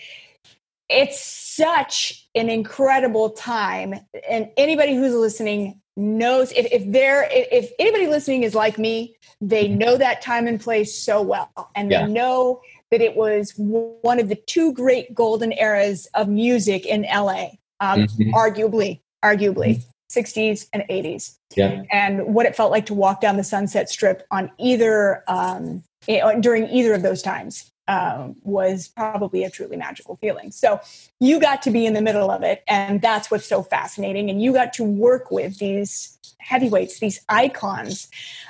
it's 0.90 1.22
such 1.22 2.28
an 2.36 2.50
incredible 2.50 3.32
time. 3.32 3.96
And 4.30 4.50
anybody 4.58 4.96
who's 4.96 5.14
listening 5.14 5.82
knows 5.98 6.52
if, 6.52 6.68
if 6.72 6.90
they're 6.92 7.28
if, 7.32 7.72
anybody 7.80 8.08
listening 8.08 8.44
is 8.44 8.56
like 8.56 8.78
me, 8.78 9.18
they 9.42 9.68
know 9.68 9.98
that 9.98 10.22
time 10.22 10.48
and 10.48 10.60
place 10.60 10.98
so 10.98 11.22
well. 11.22 11.52
And 11.76 11.92
Yeah. 11.92 12.06
they 12.06 12.12
know 12.12 12.62
that 12.92 13.02
it 13.02 13.16
was 13.18 13.54
one 13.58 14.20
of 14.20 14.30
the 14.30 14.36
two 14.36 14.72
great 14.74 15.14
golden 15.14 15.52
eras 15.52 16.08
of 16.14 16.30
music 16.30 16.86
in 16.86 17.06
LA. 17.06 17.58
Um, 17.80 18.08
Mhm. 18.08 18.32
arguably, 18.34 19.02
arguably, 19.24 19.84
60s 20.10 20.68
and 20.74 20.84
80s, 20.90 21.37
Yeah. 21.56 21.84
and 21.92 22.34
what 22.34 22.46
it 22.46 22.56
felt 22.56 22.72
like 22.72 22.86
to 22.88 22.94
walk 22.94 23.22
down 23.22 23.38
the 23.38 23.44
Sunset 23.44 23.90
Strip 23.90 24.28
on 24.32 24.52
either 24.58 25.24
um, 25.28 25.84
eh, 26.08 26.40
during 26.40 26.68
either 26.70 26.94
of 26.94 27.02
those 27.02 27.22
times 27.22 27.72
um, 27.88 28.36
was 28.44 28.90
probably 28.90 29.44
a 29.44 29.50
truly 29.50 29.78
magical 29.78 30.18
feeling. 30.18 30.52
So 30.52 30.80
you 31.20 31.40
got 31.40 31.62
to 31.64 31.72
be 31.72 31.86
in 31.86 31.94
the 31.94 32.02
middle 32.02 32.30
of 32.30 32.44
it, 32.44 32.64
and 32.68 33.02
that's 33.02 33.32
what's 33.32 33.46
so 33.46 33.64
fascinating. 33.64 34.30
And 34.30 34.42
you 34.42 34.54
got 34.54 34.74
to 34.74 34.84
work 34.84 35.32
with 35.32 35.58
these 35.60 36.18
heavyweights, 36.40 37.00
these 37.00 37.22
icons. 37.30 38.08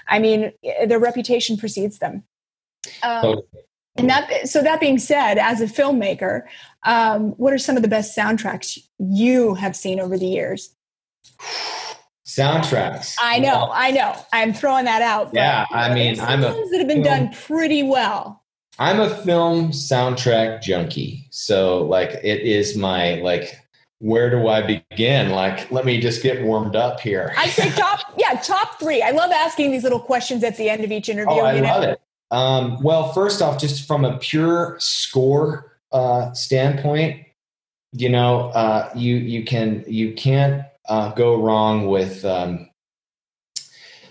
I 0.07 0.19
mean, 0.19 0.51
eh, 0.63 0.86
their 0.86 0.99
reputation 0.99 1.57
precedes 1.57 1.99
them. 1.99 2.23
Um, 3.03 3.21
Totally. 3.21 3.43
and 3.97 4.10
that, 4.10 4.47
so 4.47 4.62
that 4.62 4.79
being 4.79 4.97
said, 4.97 5.38
as 5.38 5.62
a 5.62 5.65
filmmaker, 5.65 6.43
um, 6.83 7.31
what 7.31 7.53
are 7.53 7.57
some 7.57 7.75
of 7.75 7.81
the 7.81 7.88
best 7.88 8.17
soundtracks 8.17 8.79
you 8.97 9.55
have 9.55 9.75
seen 9.75 9.99
over 9.99 10.17
the 10.17 10.27
years? 10.27 10.75
Soundtracks. 12.38 13.15
I 13.21 13.39
know, 13.39 13.69
I 13.73 13.91
know. 13.91 14.15
I'm 14.32 14.54
throwing 14.54 14.86
that 14.86 15.02
out. 15.02 15.28
but 15.28 15.36
Yeah, 15.36 15.65
I 15.71 15.93
mean, 15.93 16.19
I'm 16.19 16.43
a 16.43 16.54
ones 16.54 16.71
that 16.71 16.80
have 16.80 16.88
been 16.88 17.04
film- 17.04 17.26
done 17.26 17.34
pretty 17.34 17.84
well. 17.84 18.43
I'm 18.80 19.00
a 19.00 19.10
film 19.23 19.71
soundtrack 19.71 20.62
junkie. 20.62 21.28
So 21.32 21.84
like 21.86 22.12
it 22.23 22.41
is 22.41 22.78
my 22.78 23.15
like 23.15 23.60
where 24.00 24.30
do 24.30 24.47
I 24.47 24.62
begin? 24.62 25.32
Like 25.32 25.71
let 25.71 25.84
me 25.86 26.00
just 26.00 26.21
get 26.21 26.43
warmed 26.43 26.76
up 26.76 27.00
here. 27.00 27.34
I'd 27.38 27.50
say 27.50 27.69
top, 27.76 28.02
yeah, 28.17 28.39
top 28.43 28.80
three. 28.80 29.02
I 29.02 29.10
love 29.12 29.32
asking 29.32 29.71
these 29.71 29.84
little 29.84 30.00
questions 30.00 30.43
at 30.43 30.58
the 30.58 30.69
end 30.69 30.84
of 30.84 30.91
each 30.91 31.10
interview. 31.10 31.34
Oh, 31.34 31.45
I 31.45 31.56
you 31.56 31.62
know? 31.62 31.67
love 31.69 31.84
it. 31.84 32.02
Um, 32.30 32.84
well, 32.84 33.13
first 33.13 33.41
off, 33.41 33.60
just 33.60 33.88
from 33.88 34.06
a 34.06 34.17
pure 34.19 34.76
score 34.80 35.78
uh, 35.91 36.34
standpoint, 36.34 37.26
you 37.93 38.10
know, 38.10 38.50
uh, 38.50 38.91
you 38.95 39.15
you 39.15 39.43
can 39.43 39.84
you 39.88 40.13
can't 40.13 40.63
uh, 40.88 41.12
go 41.13 41.41
wrong 41.41 41.88
with 41.88 42.23
um, 42.26 42.69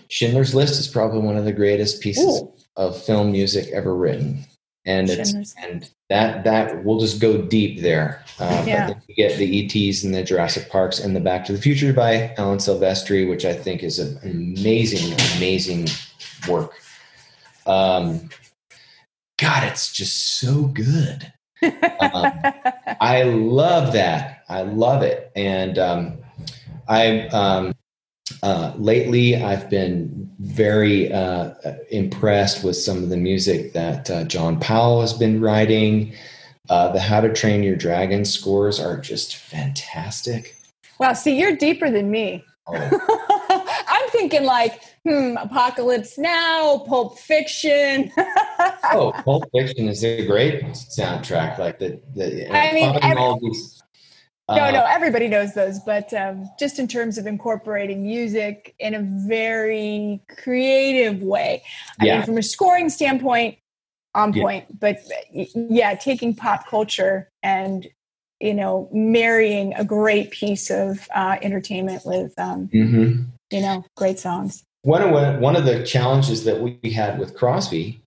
Schindler's 0.09 0.55
List 0.55 0.79
is 0.79 0.87
probably 0.87 1.19
one 1.19 1.37
of 1.37 1.45
the 1.45 1.53
greatest 1.53 2.01
pieces 2.01 2.41
Ooh. 2.41 2.53
of 2.75 3.01
film 3.01 3.31
music 3.31 3.69
ever 3.73 3.95
written, 3.95 4.45
and 4.85 5.09
it's 5.09 5.55
and 5.61 5.89
that 6.09 6.43
that 6.43 6.83
we'll 6.83 6.99
just 6.99 7.19
go 7.19 7.41
deep 7.41 7.81
there. 7.81 8.23
Uh, 8.39 8.57
but 8.59 8.67
Yeah. 8.67 8.87
then 8.87 9.01
you 9.07 9.15
get 9.15 9.37
the 9.37 9.65
ETs 9.65 10.03
and 10.03 10.13
the 10.13 10.23
Jurassic 10.23 10.69
Parks 10.69 10.99
and 10.99 11.15
the 11.15 11.19
Back 11.19 11.45
to 11.45 11.53
the 11.53 11.61
Future 11.61 11.91
by 11.93 12.33
Alan 12.37 12.59
Silvestri, 12.59 13.27
which 13.27 13.45
I 13.45 13.53
think 13.53 13.83
is 13.83 13.99
an 13.99 14.19
amazing, 14.23 15.13
amazing 15.37 15.87
work. 16.47 16.73
Um, 17.65 18.29
God, 19.37 19.63
it's 19.63 19.91
just 19.91 20.39
so 20.39 20.63
good. 20.65 21.31
Um, 21.99 22.39
I 23.01 23.23
love 23.23 23.93
that. 23.93 24.43
I 24.47 24.61
love 24.61 25.01
it. 25.01 25.31
And 25.35 25.79
um, 25.79 26.19
I 26.87 27.27
um, 27.27 27.73
uh, 28.43 28.73
lately 28.77 29.35
I've 29.35 29.69
been 29.69 30.29
very 30.39 31.11
uh, 31.11 31.53
impressed 31.89 32.63
with 32.63 32.75
some 32.75 33.03
of 33.03 33.09
the 33.09 33.17
music 33.17 33.73
that 33.73 34.09
uh, 34.09 34.23
John 34.25 34.59
Powell 34.59 35.01
has 35.01 35.13
been 35.13 35.41
writing. 35.41 36.13
Uh, 36.69 36.91
the 36.91 36.99
How 36.99 37.21
to 37.21 37.33
Train 37.33 37.63
Your 37.63 37.77
Dragon 37.77 38.25
scores 38.25 38.79
are 38.79 38.99
just 38.99 39.37
fantastic. 39.37 40.55
wow, 40.99 41.13
see, 41.13 41.39
you're 41.39 41.55
deeper 41.55 41.89
than 41.89 42.11
me. 42.11 42.43
Oh, 42.67 42.75
I'm 43.87 44.09
thinking 44.09 44.43
like, 44.43 44.81
hmm, 45.07 45.37
Apocalypse 45.37 46.17
Now, 46.17 46.79
Pulp 46.79 47.17
Fiction. 47.17 48.11
oh, 48.91 49.13
Pulp 49.23 49.45
Fiction 49.53 49.87
is 49.87 50.03
a 50.03 50.25
great 50.27 50.63
soundtrack. 50.63 51.57
Like 51.57 51.79
the, 51.79 52.01
the 52.13 52.53
I 52.53 52.73
mean, 52.73 52.99
every- 53.01 53.17
all 53.17 53.39
these. 53.39 53.81
No, 54.49 54.63
uh, 54.63 54.71
no, 54.71 54.85
everybody 54.87 55.27
knows 55.27 55.53
those, 55.53 55.79
but 55.79 56.13
um, 56.13 56.49
just 56.57 56.79
in 56.79 56.87
terms 56.87 57.17
of 57.17 57.27
incorporating 57.27 58.03
music 58.03 58.75
in 58.79 58.93
a 58.95 59.01
very 59.01 60.21
creative 60.29 61.21
way. 61.21 61.63
I 61.99 62.05
Yeah. 62.05 62.15
mean, 62.17 62.25
from 62.25 62.37
a 62.37 62.43
scoring 62.43 62.89
standpoint, 62.89 63.57
on 64.15 64.33
Yeah. 64.33 64.41
point, 64.43 64.79
but 64.79 64.97
yeah, 65.53 65.93
taking 65.95 66.33
pop 66.33 66.67
culture 66.67 67.29
and 67.43 67.87
you 68.39 68.53
know 68.53 68.89
marrying 68.91 69.73
a 69.75 69.83
great 69.83 70.31
piece 70.31 70.69
of 70.69 71.07
uh, 71.15 71.37
entertainment 71.41 72.03
with 72.05 72.37
um, 72.39 72.67
mhm. 72.73 73.25
you 73.51 73.61
know 73.61 73.85
great 73.95 74.19
songs. 74.19 74.63
one 74.83 75.01
of 75.01 75.39
one 75.39 75.55
of 75.55 75.65
the 75.65 75.83
challenges 75.83 76.43
that 76.45 76.59
we 76.61 76.79
had 76.91 77.19
with 77.19 77.35
Crosby 77.35 78.01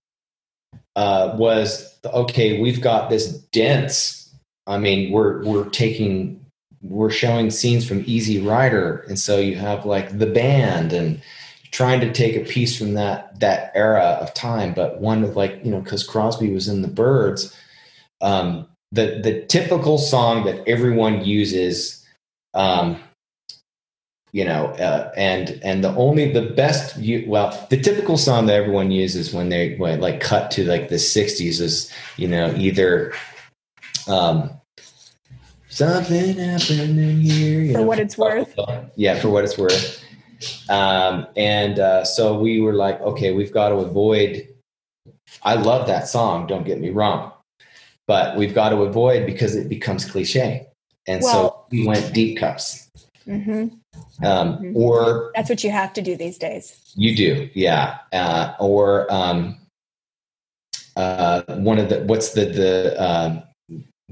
uh, 0.95 1.35
was 1.37 1.97
okay. 2.05 2.59
We've 2.61 2.81
got 2.81 3.09
this 3.09 3.37
dense. 3.53 4.20
I 4.67 4.77
mean, 4.77 5.11
we're 5.11 5.43
we're 5.43 5.69
taking 5.69 6.45
we're 6.81 7.11
showing 7.11 7.51
scenes 7.51 7.87
from 7.87 8.03
Easy 8.05 8.41
Rider, 8.41 9.05
and 9.07 9.19
so 9.19 9.37
you 9.37 9.55
have 9.55 9.85
like 9.85 10.17
the 10.17 10.27
band 10.27 10.93
and 10.93 11.21
trying 11.71 12.01
to 12.01 12.11
take 12.11 12.35
a 12.35 12.49
piece 12.49 12.77
from 12.77 12.93
that 12.95 13.39
that 13.39 13.71
era 13.75 14.17
of 14.21 14.33
time, 14.33 14.73
but 14.73 14.99
one 14.99 15.23
of 15.23 15.35
like 15.35 15.63
you 15.63 15.71
know 15.71 15.81
because 15.81 16.03
Crosby 16.03 16.51
was 16.51 16.67
in 16.67 16.81
the 16.81 16.87
Byrds. 16.87 17.55
Um, 18.21 18.67
the 18.91 19.19
the 19.23 19.45
typical 19.45 19.97
song 19.97 20.45
that 20.45 20.67
everyone 20.67 21.23
uses 21.23 22.05
um, 22.53 23.01
you 24.31 24.45
know 24.45 24.67
uh, 24.67 25.11
and 25.15 25.59
and 25.63 25.83
the 25.83 25.93
only 25.95 26.31
the 26.31 26.41
best 26.41 26.97
you 26.97 27.23
well 27.27 27.67
the 27.69 27.79
typical 27.79 28.17
song 28.17 28.45
that 28.45 28.55
everyone 28.55 28.91
uses 28.91 29.33
when 29.33 29.49
they 29.49 29.75
when 29.75 29.99
like 29.99 30.19
cut 30.19 30.51
to 30.51 30.65
like 30.65 30.89
the 30.89 30.95
60s 30.95 31.59
is 31.59 31.91
you 32.17 32.27
know 32.27 32.53
either 32.55 33.13
um 34.11 34.49
something 35.69 36.35
happened 36.37 36.99
here 37.23 37.61
you 37.61 37.73
For 37.73 37.79
know, 37.79 37.85
what 37.85 37.99
it's 37.99 38.17
worth. 38.17 38.53
yeah 38.95 39.19
for 39.19 39.29
what 39.29 39.43
it's 39.43 39.57
worth 39.57 40.03
um 40.69 41.27
and 41.37 41.79
uh 41.79 42.03
so 42.03 42.37
we 42.39 42.59
were 42.61 42.73
like 42.73 42.99
okay 43.01 43.31
we've 43.31 43.53
got 43.53 43.69
to 43.69 43.75
avoid 43.75 44.47
i 45.43 45.53
love 45.55 45.87
that 45.87 46.07
song 46.07 46.47
don't 46.47 46.65
get 46.65 46.79
me 46.79 46.89
wrong 46.89 47.31
but 48.07 48.35
we've 48.35 48.53
got 48.53 48.69
to 48.69 48.77
avoid 48.83 49.25
because 49.25 49.55
it 49.55 49.69
becomes 49.69 50.03
cliche 50.03 50.67
and 51.07 51.23
so 51.23 51.65
we 51.71 51.87
went 51.87 52.13
deep 52.13 52.37
cuts 52.37 52.89
hmm 53.25 53.67
um, 54.23 54.57
Mhm. 54.59 54.75
or 54.75 55.31
That's 55.35 55.49
what 55.49 55.63
you 55.63 55.71
have 55.71 55.93
to 55.93 56.01
do 56.01 56.15
these 56.15 56.37
days. 56.37 56.77
you 56.95 57.15
do, 57.15 57.49
yeah. 57.55 57.97
Uh, 58.13 58.53
or 58.59 59.11
um, 59.11 59.57
uh, 60.95 61.41
one 61.69 61.79
of 61.79 61.89
the 61.89 62.01
what's 62.03 62.33
the 62.33 62.45
the 62.45 62.99
uh, 63.01 63.41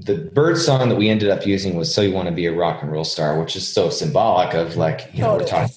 the 0.04 0.16
bird 0.16 0.56
song 0.56 0.88
that 0.88 0.96
we 0.96 1.08
ended 1.08 1.28
up 1.28 1.46
using 1.46 1.76
was 1.76 1.94
"So 1.94 2.00
You 2.00 2.12
Want 2.12 2.28
to 2.28 2.34
Be 2.34 2.46
a 2.46 2.52
Rock 2.52 2.82
and 2.82 2.90
Roll 2.90 3.04
Star," 3.04 3.38
which 3.38 3.54
is 3.56 3.66
so 3.66 3.90
symbolic 3.90 4.54
of 4.54 4.76
like 4.76 5.10
you 5.12 5.20
know 5.20 5.36
we're 5.36 5.44
talking. 5.44 5.74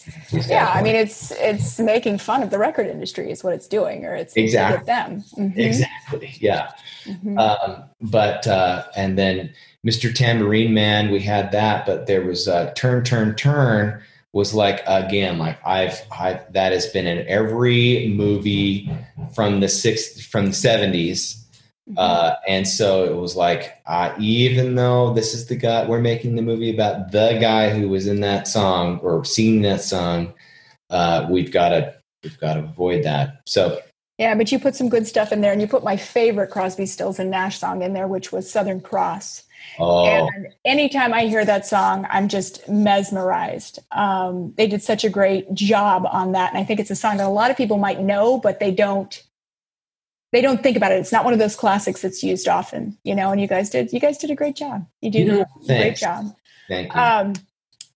Yeah, 0.47 0.71
I 0.73 0.81
mean 0.81 0.95
it's 0.95 1.31
it's 1.31 1.79
making 1.79 2.19
fun 2.19 2.41
of 2.41 2.49
the 2.49 2.57
record 2.57 2.87
industry 2.87 3.31
is 3.31 3.43
what 3.43 3.53
it's 3.53 3.67
doing, 3.67 4.05
or 4.05 4.15
it's 4.15 4.33
Exactly. 4.35 4.77
with 4.77 4.87
them. 4.87 5.23
Mhm, 5.37 5.57
exactly, 5.57 6.35
yeah. 6.39 6.71
mhm. 7.05 7.37
Um, 7.37 7.83
but 8.01 8.47
uh, 8.47 8.85
and 8.95 9.17
then 9.17 9.51
Mr. 9.85 10.13
Tambourine 10.13 10.73
Man, 10.73 11.11
we 11.11 11.19
had 11.19 11.51
that, 11.51 11.85
but 11.85 12.07
there 12.07 12.21
was 12.21 12.47
uh, 12.47 12.71
"Turn, 12.75 13.03
Turn, 13.03 13.35
Turn," 13.35 14.01
was 14.31 14.53
like 14.53 14.81
again 14.87 15.37
like 15.37 15.57
I've 15.65 16.01
I 16.11 16.39
that 16.51 16.71
has 16.71 16.87
been 16.87 17.07
in 17.07 17.27
every 17.27 18.13
movie 18.15 18.89
from 19.35 19.59
the 19.59 19.69
six 19.69 20.25
from 20.25 20.45
the 20.47 20.51
70s 20.51 21.42
Mm-hmm. 21.89 21.95
uh, 21.97 22.35
and 22.47 22.65
so 22.65 23.03
it 23.03 23.13
was 23.13 23.35
like 23.35 23.73
uh, 23.87 24.13
even 24.17 24.75
though 24.75 25.13
this 25.13 25.33
is 25.33 25.47
the 25.47 25.57
guy 25.57 25.85
we're 25.85 25.99
making 25.99 26.35
the 26.37 26.41
movie 26.41 26.73
about 26.73 27.11
the 27.11 27.37
guy 27.41 27.71
who 27.71 27.89
was 27.89 28.07
in 28.07 28.21
that 28.21 28.47
song 28.47 28.99
or 28.99 29.25
singing 29.25 29.63
that 29.63 29.81
song 29.81 30.33
uh, 30.91 31.27
we've 31.29 31.51
got 31.51 31.69
to 31.69 31.93
we've 32.23 32.39
got 32.39 32.53
to 32.53 32.61
avoid 32.61 33.03
that 33.03 33.41
so 33.45 33.81
Yeah, 34.19 34.35
but 34.35 34.51
you 34.51 34.59
put 34.59 34.75
some 34.75 34.89
good 34.89 35.07
stuff 35.07 35.31
in 35.31 35.41
there, 35.41 35.51
and 35.51 35.59
you 35.59 35.67
put 35.67 35.83
my 35.83 35.97
favorite 35.97 36.51
Crosby, 36.51 36.85
Stills, 36.85 37.19
and 37.19 37.31
Nash 37.31 37.59
song 37.59 37.81
in 37.81 37.93
there, 37.93 38.07
which 38.07 38.31
was 38.31 38.49
Southern 38.49 38.79
Cross. 38.79 39.43
oh 39.79 40.05
And 40.05 40.53
anytime 40.65 41.13
I 41.13 41.25
hear 41.25 41.43
that 41.43 41.65
song, 41.65 42.05
I'm 42.09 42.27
just 42.27 42.67
mesmerized. 42.69 43.79
Um, 43.91 44.53
they 44.55 44.67
did 44.67 44.83
such 44.83 45.03
a 45.03 45.09
great 45.09 45.51
job 45.53 46.07
on 46.09 46.33
that, 46.33 46.53
and 46.53 46.59
I 46.59 46.63
think 46.63 46.79
it's 46.79 46.91
a 46.91 46.95
song 46.95 47.17
that 47.17 47.25
a 47.25 47.29
lot 47.29 47.49
of 47.51 47.57
people 47.57 47.77
might 47.77 48.01
know, 48.01 48.37
but 48.37 48.59
they 48.59 48.71
don't. 48.71 49.21
They 50.33 50.41
don't 50.41 50.63
think 50.63 50.75
about 50.75 50.91
it. 50.91 50.95
It's 50.95 51.11
not 51.11 51.23
one 51.23 51.33
of 51.33 51.39
those 51.39 51.55
classics 51.55 52.01
that's 52.01 52.23
used 52.23 52.47
often, 52.47 52.97
you 53.03 53.13
know. 53.13 53.31
And 53.31 53.39
you 53.39 53.47
guys 53.47 53.69
did. 53.69 53.93
You 53.93 53.99
guys 53.99 54.17
did 54.17 54.31
a 54.31 54.35
great 54.35 54.55
job. 54.55 54.87
You 54.99 55.11
did 55.11 55.27
Yeah, 55.27 55.43
a 55.43 55.65
great 55.67 55.95
job. 55.95 56.35
thank 56.67 56.91
you 56.91 56.99
Um, 56.99 57.33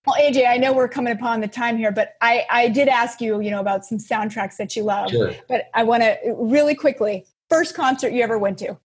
well, 0.06 0.14
AJ, 0.20 0.48
I 0.48 0.56
know 0.56 0.72
we're 0.72 0.88
coming 0.88 1.12
upon 1.12 1.40
the 1.40 1.48
time 1.48 1.76
here, 1.76 1.90
but 1.90 2.14
I, 2.22 2.46
I 2.48 2.68
did 2.68 2.86
ask 2.86 3.20
you, 3.20 3.40
you 3.40 3.50
know, 3.50 3.58
about 3.58 3.84
some 3.84 3.98
soundtracks 3.98 4.56
that 4.56 4.76
you 4.76 4.84
love. 4.84 5.10
sure 5.10 5.34
But 5.48 5.68
I 5.74 5.82
want 5.82 6.04
to 6.04 6.16
really 6.38 6.76
quickly 6.76 7.26
first 7.50 7.74
concert 7.74 8.12
you 8.12 8.22
ever 8.22 8.38
went 8.38 8.56
to. 8.58 8.78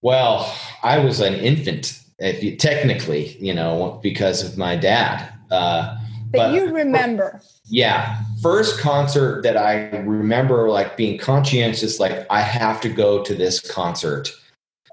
Well, 0.00 0.54
I 0.84 0.98
was 0.98 1.20
an 1.20 1.34
infant, 1.34 2.00
if 2.20 2.40
you, 2.42 2.56
technically, 2.56 3.36
you 3.40 3.52
know, 3.52 3.98
because 4.00 4.44
of 4.44 4.56
my 4.56 4.76
dad. 4.76 5.28
Uh, 5.50 5.98
That 6.32 6.38
But- 6.38 6.54
you 6.54 6.72
remember. 6.72 7.40
yeah, 7.66 8.18
first 8.42 8.78
concert 8.78 9.42
that 9.42 9.56
I 9.56 9.88
remember, 9.98 10.70
like 10.70 10.96
being 10.96 11.18
conscientious, 11.18 11.98
like 11.98 12.26
I 12.30 12.40
have 12.40 12.80
to 12.82 12.88
go 12.88 13.22
to 13.24 13.34
this 13.34 13.58
concert. 13.60 14.30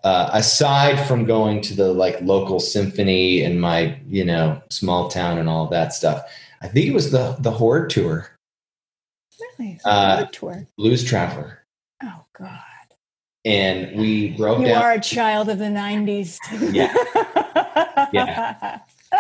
Uh, 0.03 0.29
aside 0.33 0.99
from 1.07 1.25
going 1.25 1.59
to 1.61 1.75
the 1.75 1.91
like 1.91 2.19
local 2.21 2.59
symphony 2.59 3.41
in 3.43 3.59
my 3.59 3.99
you 4.07 4.23
know 4.23 4.61
small 4.69 5.09
town 5.09 5.37
and 5.37 5.49
all 5.49 5.67
that 5.67 5.93
stuff, 5.93 6.21
I 6.61 6.67
think 6.67 6.85
it 6.87 6.93
was 6.93 7.11
the 7.11 7.35
the 7.39 7.51
Horde 7.51 7.89
tour, 7.89 8.29
Really? 9.59 9.79
Uh, 9.85 10.25
tour. 10.31 10.65
Blues 10.77 11.03
Traveler, 11.03 11.63
Oh 12.03 12.25
God. 12.37 12.59
and 13.43 13.99
we 13.99 14.29
broke 14.31 14.59
You 14.61 14.67
down. 14.67 14.83
are 14.83 14.91
a 14.93 15.01
child 15.01 15.49
of 15.49 15.57
the 15.59 15.69
nineties. 15.69 16.39
Yeah. 16.71 16.93
Yeah. 18.13 18.79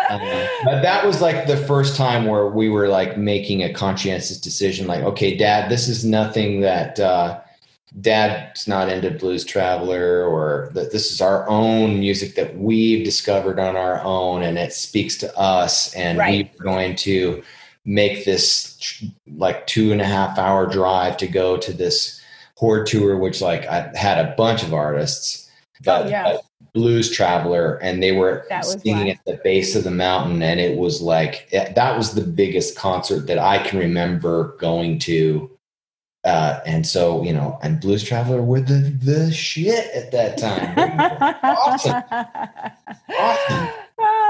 But 0.09 0.81
that 0.81 1.05
was 1.05 1.21
like 1.21 1.47
the 1.47 1.57
first 1.57 1.95
time 1.95 2.25
where 2.25 2.47
we 2.47 2.69
were 2.69 2.87
like 2.87 3.17
making 3.17 3.63
a 3.63 3.73
conscientious 3.73 4.39
decision 4.39 4.87
like 4.87 5.03
okay 5.03 5.35
dad 5.35 5.69
this 5.69 5.87
is 5.87 6.05
nothing 6.05 6.61
that 6.61 6.99
uh 6.99 7.39
dad's 8.01 8.67
not 8.67 8.89
into 8.89 9.09
blues 9.11 9.43
traveler 9.45 10.23
or 10.23 10.69
that 10.73 10.91
this 10.91 11.11
is 11.11 11.21
our 11.21 11.47
own 11.49 11.99
music 11.99 12.35
that 12.35 12.55
we've 12.57 13.03
discovered 13.05 13.59
on 13.59 13.75
our 13.75 14.01
own 14.03 14.43
and 14.43 14.57
it 14.57 14.73
speaks 14.73 15.17
to 15.17 15.35
us 15.37 15.93
and 15.95 16.17
Right. 16.17 16.51
we're 16.59 16.63
going 16.65 16.95
to 16.97 17.41
make 17.85 18.25
this 18.25 19.03
like 19.37 19.65
two 19.67 19.91
and 19.93 20.01
a 20.01 20.05
half 20.05 20.37
hour 20.37 20.65
drive 20.67 21.15
to 21.17 21.27
go 21.27 21.57
to 21.57 21.71
this 21.73 22.21
horde 22.55 22.87
tour 22.87 23.17
which 23.17 23.41
like 23.41 23.65
i 23.67 23.89
had 23.95 24.23
a 24.23 24.35
bunch 24.35 24.63
of 24.63 24.73
artists 24.73 25.49
but, 25.83 26.05
Oh, 26.07 26.09
yeah. 26.09 26.23
but 26.23 26.41
blues 26.73 27.11
traveler 27.11 27.75
and 27.81 28.01
they 28.01 28.11
were 28.11 28.45
singing 28.63 29.09
at 29.09 29.23
the 29.25 29.39
base 29.43 29.75
of 29.75 29.83
the 29.83 29.91
mountain 29.91 30.41
and 30.41 30.59
it 30.59 30.77
was 30.77 31.01
like 31.01 31.49
that 31.51 31.97
was 31.97 32.13
the 32.13 32.21
biggest 32.21 32.77
concert 32.77 33.27
that 33.27 33.39
i 33.39 33.57
can 33.57 33.79
remember 33.79 34.55
going 34.57 34.99
to 34.99 35.49
uh, 36.23 36.59
and 36.65 36.85
so 36.85 37.23
you 37.23 37.31
know 37.31 37.57
and 37.61 37.79
blues 37.79 38.03
traveler 38.03 38.41
were 38.41 38.59
the 38.59 38.95
the 39.01 39.31
shit 39.31 39.89
at 39.93 40.11
that 40.11 40.37
time 40.37 40.75
Awesome. 41.43 42.03
Awesome. 43.19 43.69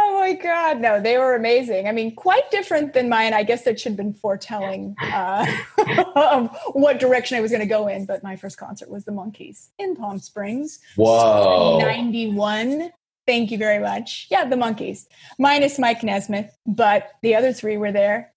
Oh 0.10 0.20
my 0.22 0.34
God. 0.34 0.80
No, 0.80 1.02
they 1.02 1.18
were 1.18 1.36
amazing. 1.36 1.86
I 1.86 1.92
mean, 1.92 2.16
quite 2.16 2.50
different 2.50 2.94
than 2.94 3.10
mine. 3.10 3.34
I 3.34 3.44
guess 3.44 3.64
that 3.64 3.78
should 3.78 3.92
have 3.92 3.98
been 3.98 4.14
foretelling 4.14 4.96
uh, 5.02 5.46
of 6.16 6.58
what 6.72 6.98
direction 6.98 7.38
I 7.38 7.42
was 7.42 7.52
going 7.52 7.62
to 7.62 7.68
go 7.68 7.90
in. 7.90 8.06
But 8.06 8.24
my 8.24 8.38
first 8.38 8.58
concert 8.58 8.90
was 8.90 9.04
the 9.04 9.12
Monkees 9.12 9.68
in 9.78 9.98
Palm 9.98 10.20
Springs. 10.20 10.80
whoa 10.96 11.80
91. 11.80 12.92
Thank 13.26 13.52
you 13.52 13.58
very 13.58 13.80
much. 13.80 14.28
Yeah, 14.32 14.46
the 14.46 14.56
Monkees, 14.56 15.08
minus 15.38 15.78
Mike 15.78 16.02
Nesmith, 16.04 16.58
but 16.66 17.12
the 17.22 17.36
other 17.36 17.52
three 17.52 17.76
were 17.76 17.92
there. 17.92 18.34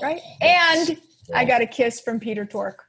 Right. 0.00 0.20
And 0.40 1.00
I 1.34 1.44
got 1.44 1.62
a 1.62 1.66
kiss 1.66 2.00
from 2.00 2.20
Peter 2.20 2.44
Tork. 2.44 2.84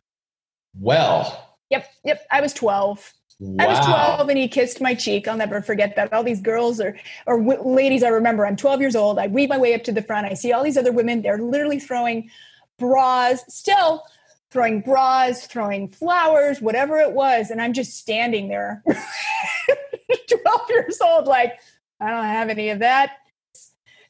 well 0.79 1.47
Yep. 1.71 1.89
Yep. 2.03 2.27
I 2.29 2.41
was 2.41 2.53
12. 2.53 3.13
I 3.59 3.67
was 3.67 3.79
12 3.79 4.29
and 4.29 4.37
he 4.37 4.47
kissed 4.47 4.81
my 4.81 4.93
cheek. 4.93 5.27
I'll 5.27 5.37
never 5.37 5.61
forget 5.61 5.95
that. 5.95 6.13
All 6.13 6.23
these 6.23 6.41
girls 6.41 6.79
or 6.79 6.95
or 7.25 7.39
w- 7.39 7.61
ladies 7.67 8.03
I 8.03 8.09
remember. 8.09 8.45
I'm 8.45 8.55
12 8.55 8.81
years 8.81 8.95
old. 8.95 9.17
I 9.17 9.27
weave 9.27 9.49
my 9.49 9.57
way 9.57 9.73
up 9.73 9.83
to 9.85 9.91
the 9.91 10.03
front. 10.03 10.27
I 10.27 10.35
see 10.35 10.51
all 10.53 10.63
these 10.63 10.77
other 10.77 10.91
women. 10.91 11.21
They're 11.21 11.39
literally 11.39 11.79
throwing 11.79 12.29
bras, 12.77 13.43
still 13.47 14.03
throwing 14.51 14.81
bras, 14.81 15.47
throwing 15.47 15.87
flowers, 15.89 16.61
whatever 16.61 16.97
it 16.97 17.13
was, 17.13 17.49
and 17.49 17.61
I'm 17.61 17.73
just 17.73 17.97
standing 17.97 18.49
there, 18.49 18.83
12 20.27 20.69
years 20.69 20.99
old, 21.01 21.25
like 21.25 21.59
I 21.99 22.09
don't 22.09 22.25
have 22.25 22.49
any 22.49 22.69
of 22.69 22.79
that. 22.79 23.13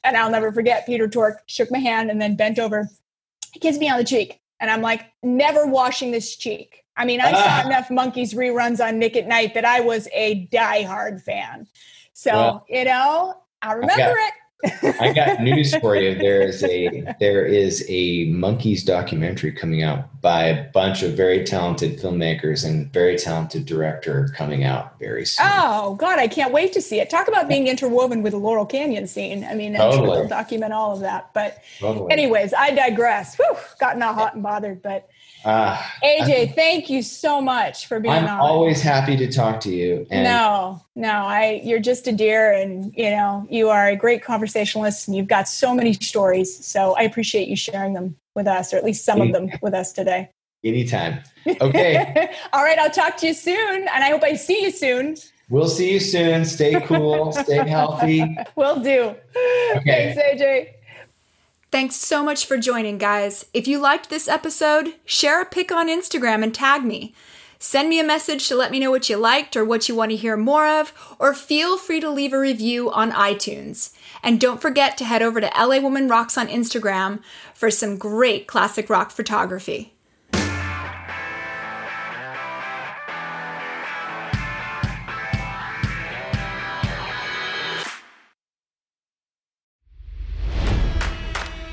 And 0.04 0.16
I'll 0.16 0.30
never 0.30 0.50
forget. 0.52 0.84
Peter 0.84 1.06
Tork 1.08 1.42
shook 1.46 1.70
my 1.70 1.78
hand 1.78 2.10
and 2.10 2.20
then 2.20 2.34
bent 2.34 2.58
over, 2.58 2.88
he 3.52 3.60
kissed 3.60 3.78
me 3.78 3.88
on 3.88 3.98
the 3.98 4.04
cheek, 4.04 4.40
and 4.58 4.68
I'm 4.68 4.82
like, 4.82 5.12
never 5.22 5.64
washing 5.66 6.10
this 6.10 6.34
cheek. 6.36 6.81
I 7.02 7.04
mean, 7.04 7.20
I 7.20 7.32
Ah. 7.34 7.60
saw 7.62 7.68
enough 7.68 7.88
Monkees 7.88 8.32
reruns 8.32 8.80
on 8.84 8.98
Nick 9.00 9.16
at 9.16 9.26
Night 9.26 9.54
that 9.54 9.64
I 9.64 9.80
was 9.80 10.08
a 10.14 10.46
diehard 10.52 11.20
fan. 11.20 11.66
So, 12.12 12.30
Well, 12.30 12.66
you 12.68 12.84
know, 12.84 13.34
I 13.60 13.72
remember 13.72 13.96
got- 14.14 14.16
it. 14.16 14.32
I 15.00 15.12
got 15.12 15.40
news 15.40 15.74
for 15.80 15.96
you. 15.96 16.14
There 16.14 16.40
is 16.40 16.62
a 16.62 17.12
there 17.18 17.44
is 17.44 17.84
a 17.88 18.28
Monkees 18.28 18.84
documentary 18.84 19.50
coming 19.50 19.82
out 19.82 20.20
by 20.20 20.44
a 20.44 20.70
bunch 20.70 21.02
of 21.02 21.14
very 21.16 21.42
talented 21.42 21.98
filmmakers 22.00 22.64
and 22.64 22.92
very 22.92 23.18
talented 23.18 23.66
director 23.66 24.28
coming 24.36 24.62
out 24.62 24.96
very 25.00 25.26
soon. 25.26 25.48
Oh 25.50 25.96
God, 25.96 26.20
I 26.20 26.28
can't 26.28 26.52
wait 26.52 26.72
to 26.74 26.80
see 26.80 27.00
it. 27.00 27.10
Talk 27.10 27.26
about 27.26 27.48
being 27.48 27.66
interwoven 27.66 28.22
with 28.22 28.34
the 28.34 28.38
Laurel 28.38 28.64
Canyon 28.64 29.08
scene. 29.08 29.42
I 29.42 29.56
mean, 29.56 29.74
I'm 29.74 29.80
sure 29.90 30.02
Totally. 30.02 30.18
they'll 30.20 30.28
document 30.28 30.72
all 30.72 30.92
of 30.92 31.00
that. 31.00 31.30
But 31.34 31.58
Totally. 31.80 32.12
anyways, 32.12 32.54
I 32.54 32.70
digress. 32.70 33.34
Whew, 33.36 33.56
gotten 33.80 34.00
all 34.00 34.14
hot 34.14 34.34
and 34.34 34.44
bothered. 34.44 34.80
But 34.80 35.08
Ah, 35.44 35.94
AJ, 36.04 36.54
thank 36.54 36.88
you 36.88 37.02
so 37.02 37.40
much 37.40 37.86
for 37.86 37.98
being 37.98 38.14
on. 38.14 38.28
I'm 38.28 38.40
always 38.40 38.80
happy 38.80 39.16
to 39.16 39.30
talk 39.30 39.60
to 39.60 39.70
you. 39.70 40.06
And 40.10 40.24
no, 40.24 40.80
no, 40.94 41.10
I 41.10 41.60
you're 41.64 41.80
just 41.80 42.06
a 42.06 42.12
dear 42.12 42.52
and 42.52 42.92
you 42.96 43.10
know, 43.10 43.46
you 43.50 43.68
are 43.68 43.88
a 43.88 43.96
great 43.96 44.22
conversationalist 44.22 45.08
and 45.08 45.16
you've 45.16 45.28
got 45.28 45.48
so 45.48 45.74
many 45.74 45.94
stories. 45.94 46.64
So 46.64 46.94
I 46.96 47.02
appreciate 47.02 47.48
you 47.48 47.56
sharing 47.56 47.94
them 47.94 48.16
with 48.34 48.46
us, 48.46 48.72
or 48.72 48.76
at 48.76 48.84
least 48.84 49.04
some 49.04 49.20
of 49.20 49.32
them 49.32 49.50
with 49.62 49.74
us 49.74 49.92
today. 49.92 50.30
anytime. 50.64 51.22
Okay. 51.60 52.30
All 52.52 52.62
right, 52.62 52.78
I'll 52.78 52.90
talk 52.90 53.16
to 53.18 53.26
you 53.26 53.34
soon, 53.34 53.88
and 53.88 54.04
I 54.04 54.10
hope 54.10 54.22
I 54.22 54.34
see 54.36 54.62
you 54.62 54.70
soon. 54.70 55.16
we'll 55.50 55.68
see 55.68 55.92
you 55.92 56.00
soon. 56.00 56.44
Stay 56.44 56.80
cool. 56.82 57.32
stay 57.32 57.68
healthy. 57.68 58.36
We'll 58.56 58.80
do. 58.80 59.14
Okay. 59.76 60.14
Thanks, 60.14 60.42
AJ. 60.42 60.68
Thanks 61.72 61.96
so 61.96 62.22
much 62.22 62.44
for 62.44 62.58
joining, 62.58 62.98
guys. 62.98 63.46
If 63.54 63.66
you 63.66 63.78
liked 63.78 64.10
this 64.10 64.28
episode, 64.28 64.92
share 65.06 65.40
a 65.40 65.46
pic 65.46 65.72
on 65.72 65.88
Instagram 65.88 66.42
and 66.42 66.54
tag 66.54 66.84
me. 66.84 67.14
Send 67.58 67.88
me 67.88 67.98
a 67.98 68.04
message 68.04 68.46
to 68.48 68.54
let 68.54 68.70
me 68.70 68.78
know 68.78 68.90
what 68.90 69.08
you 69.08 69.16
liked 69.16 69.56
or 69.56 69.64
what 69.64 69.88
you 69.88 69.94
want 69.94 70.10
to 70.10 70.16
hear 70.18 70.36
more 70.36 70.66
of, 70.66 70.92
or 71.18 71.32
feel 71.32 71.78
free 71.78 71.98
to 72.00 72.10
leave 72.10 72.34
a 72.34 72.38
review 72.38 72.90
on 72.90 73.10
iTunes. 73.12 73.94
And 74.22 74.38
don't 74.38 74.60
forget 74.60 74.98
to 74.98 75.06
head 75.06 75.22
over 75.22 75.40
to 75.40 75.50
LA 75.58 75.78
Woman 75.78 76.08
Rocks 76.08 76.36
on 76.36 76.48
Instagram 76.48 77.20
for 77.54 77.70
some 77.70 77.96
great 77.96 78.46
classic 78.46 78.90
rock 78.90 79.10
photography. 79.10 79.91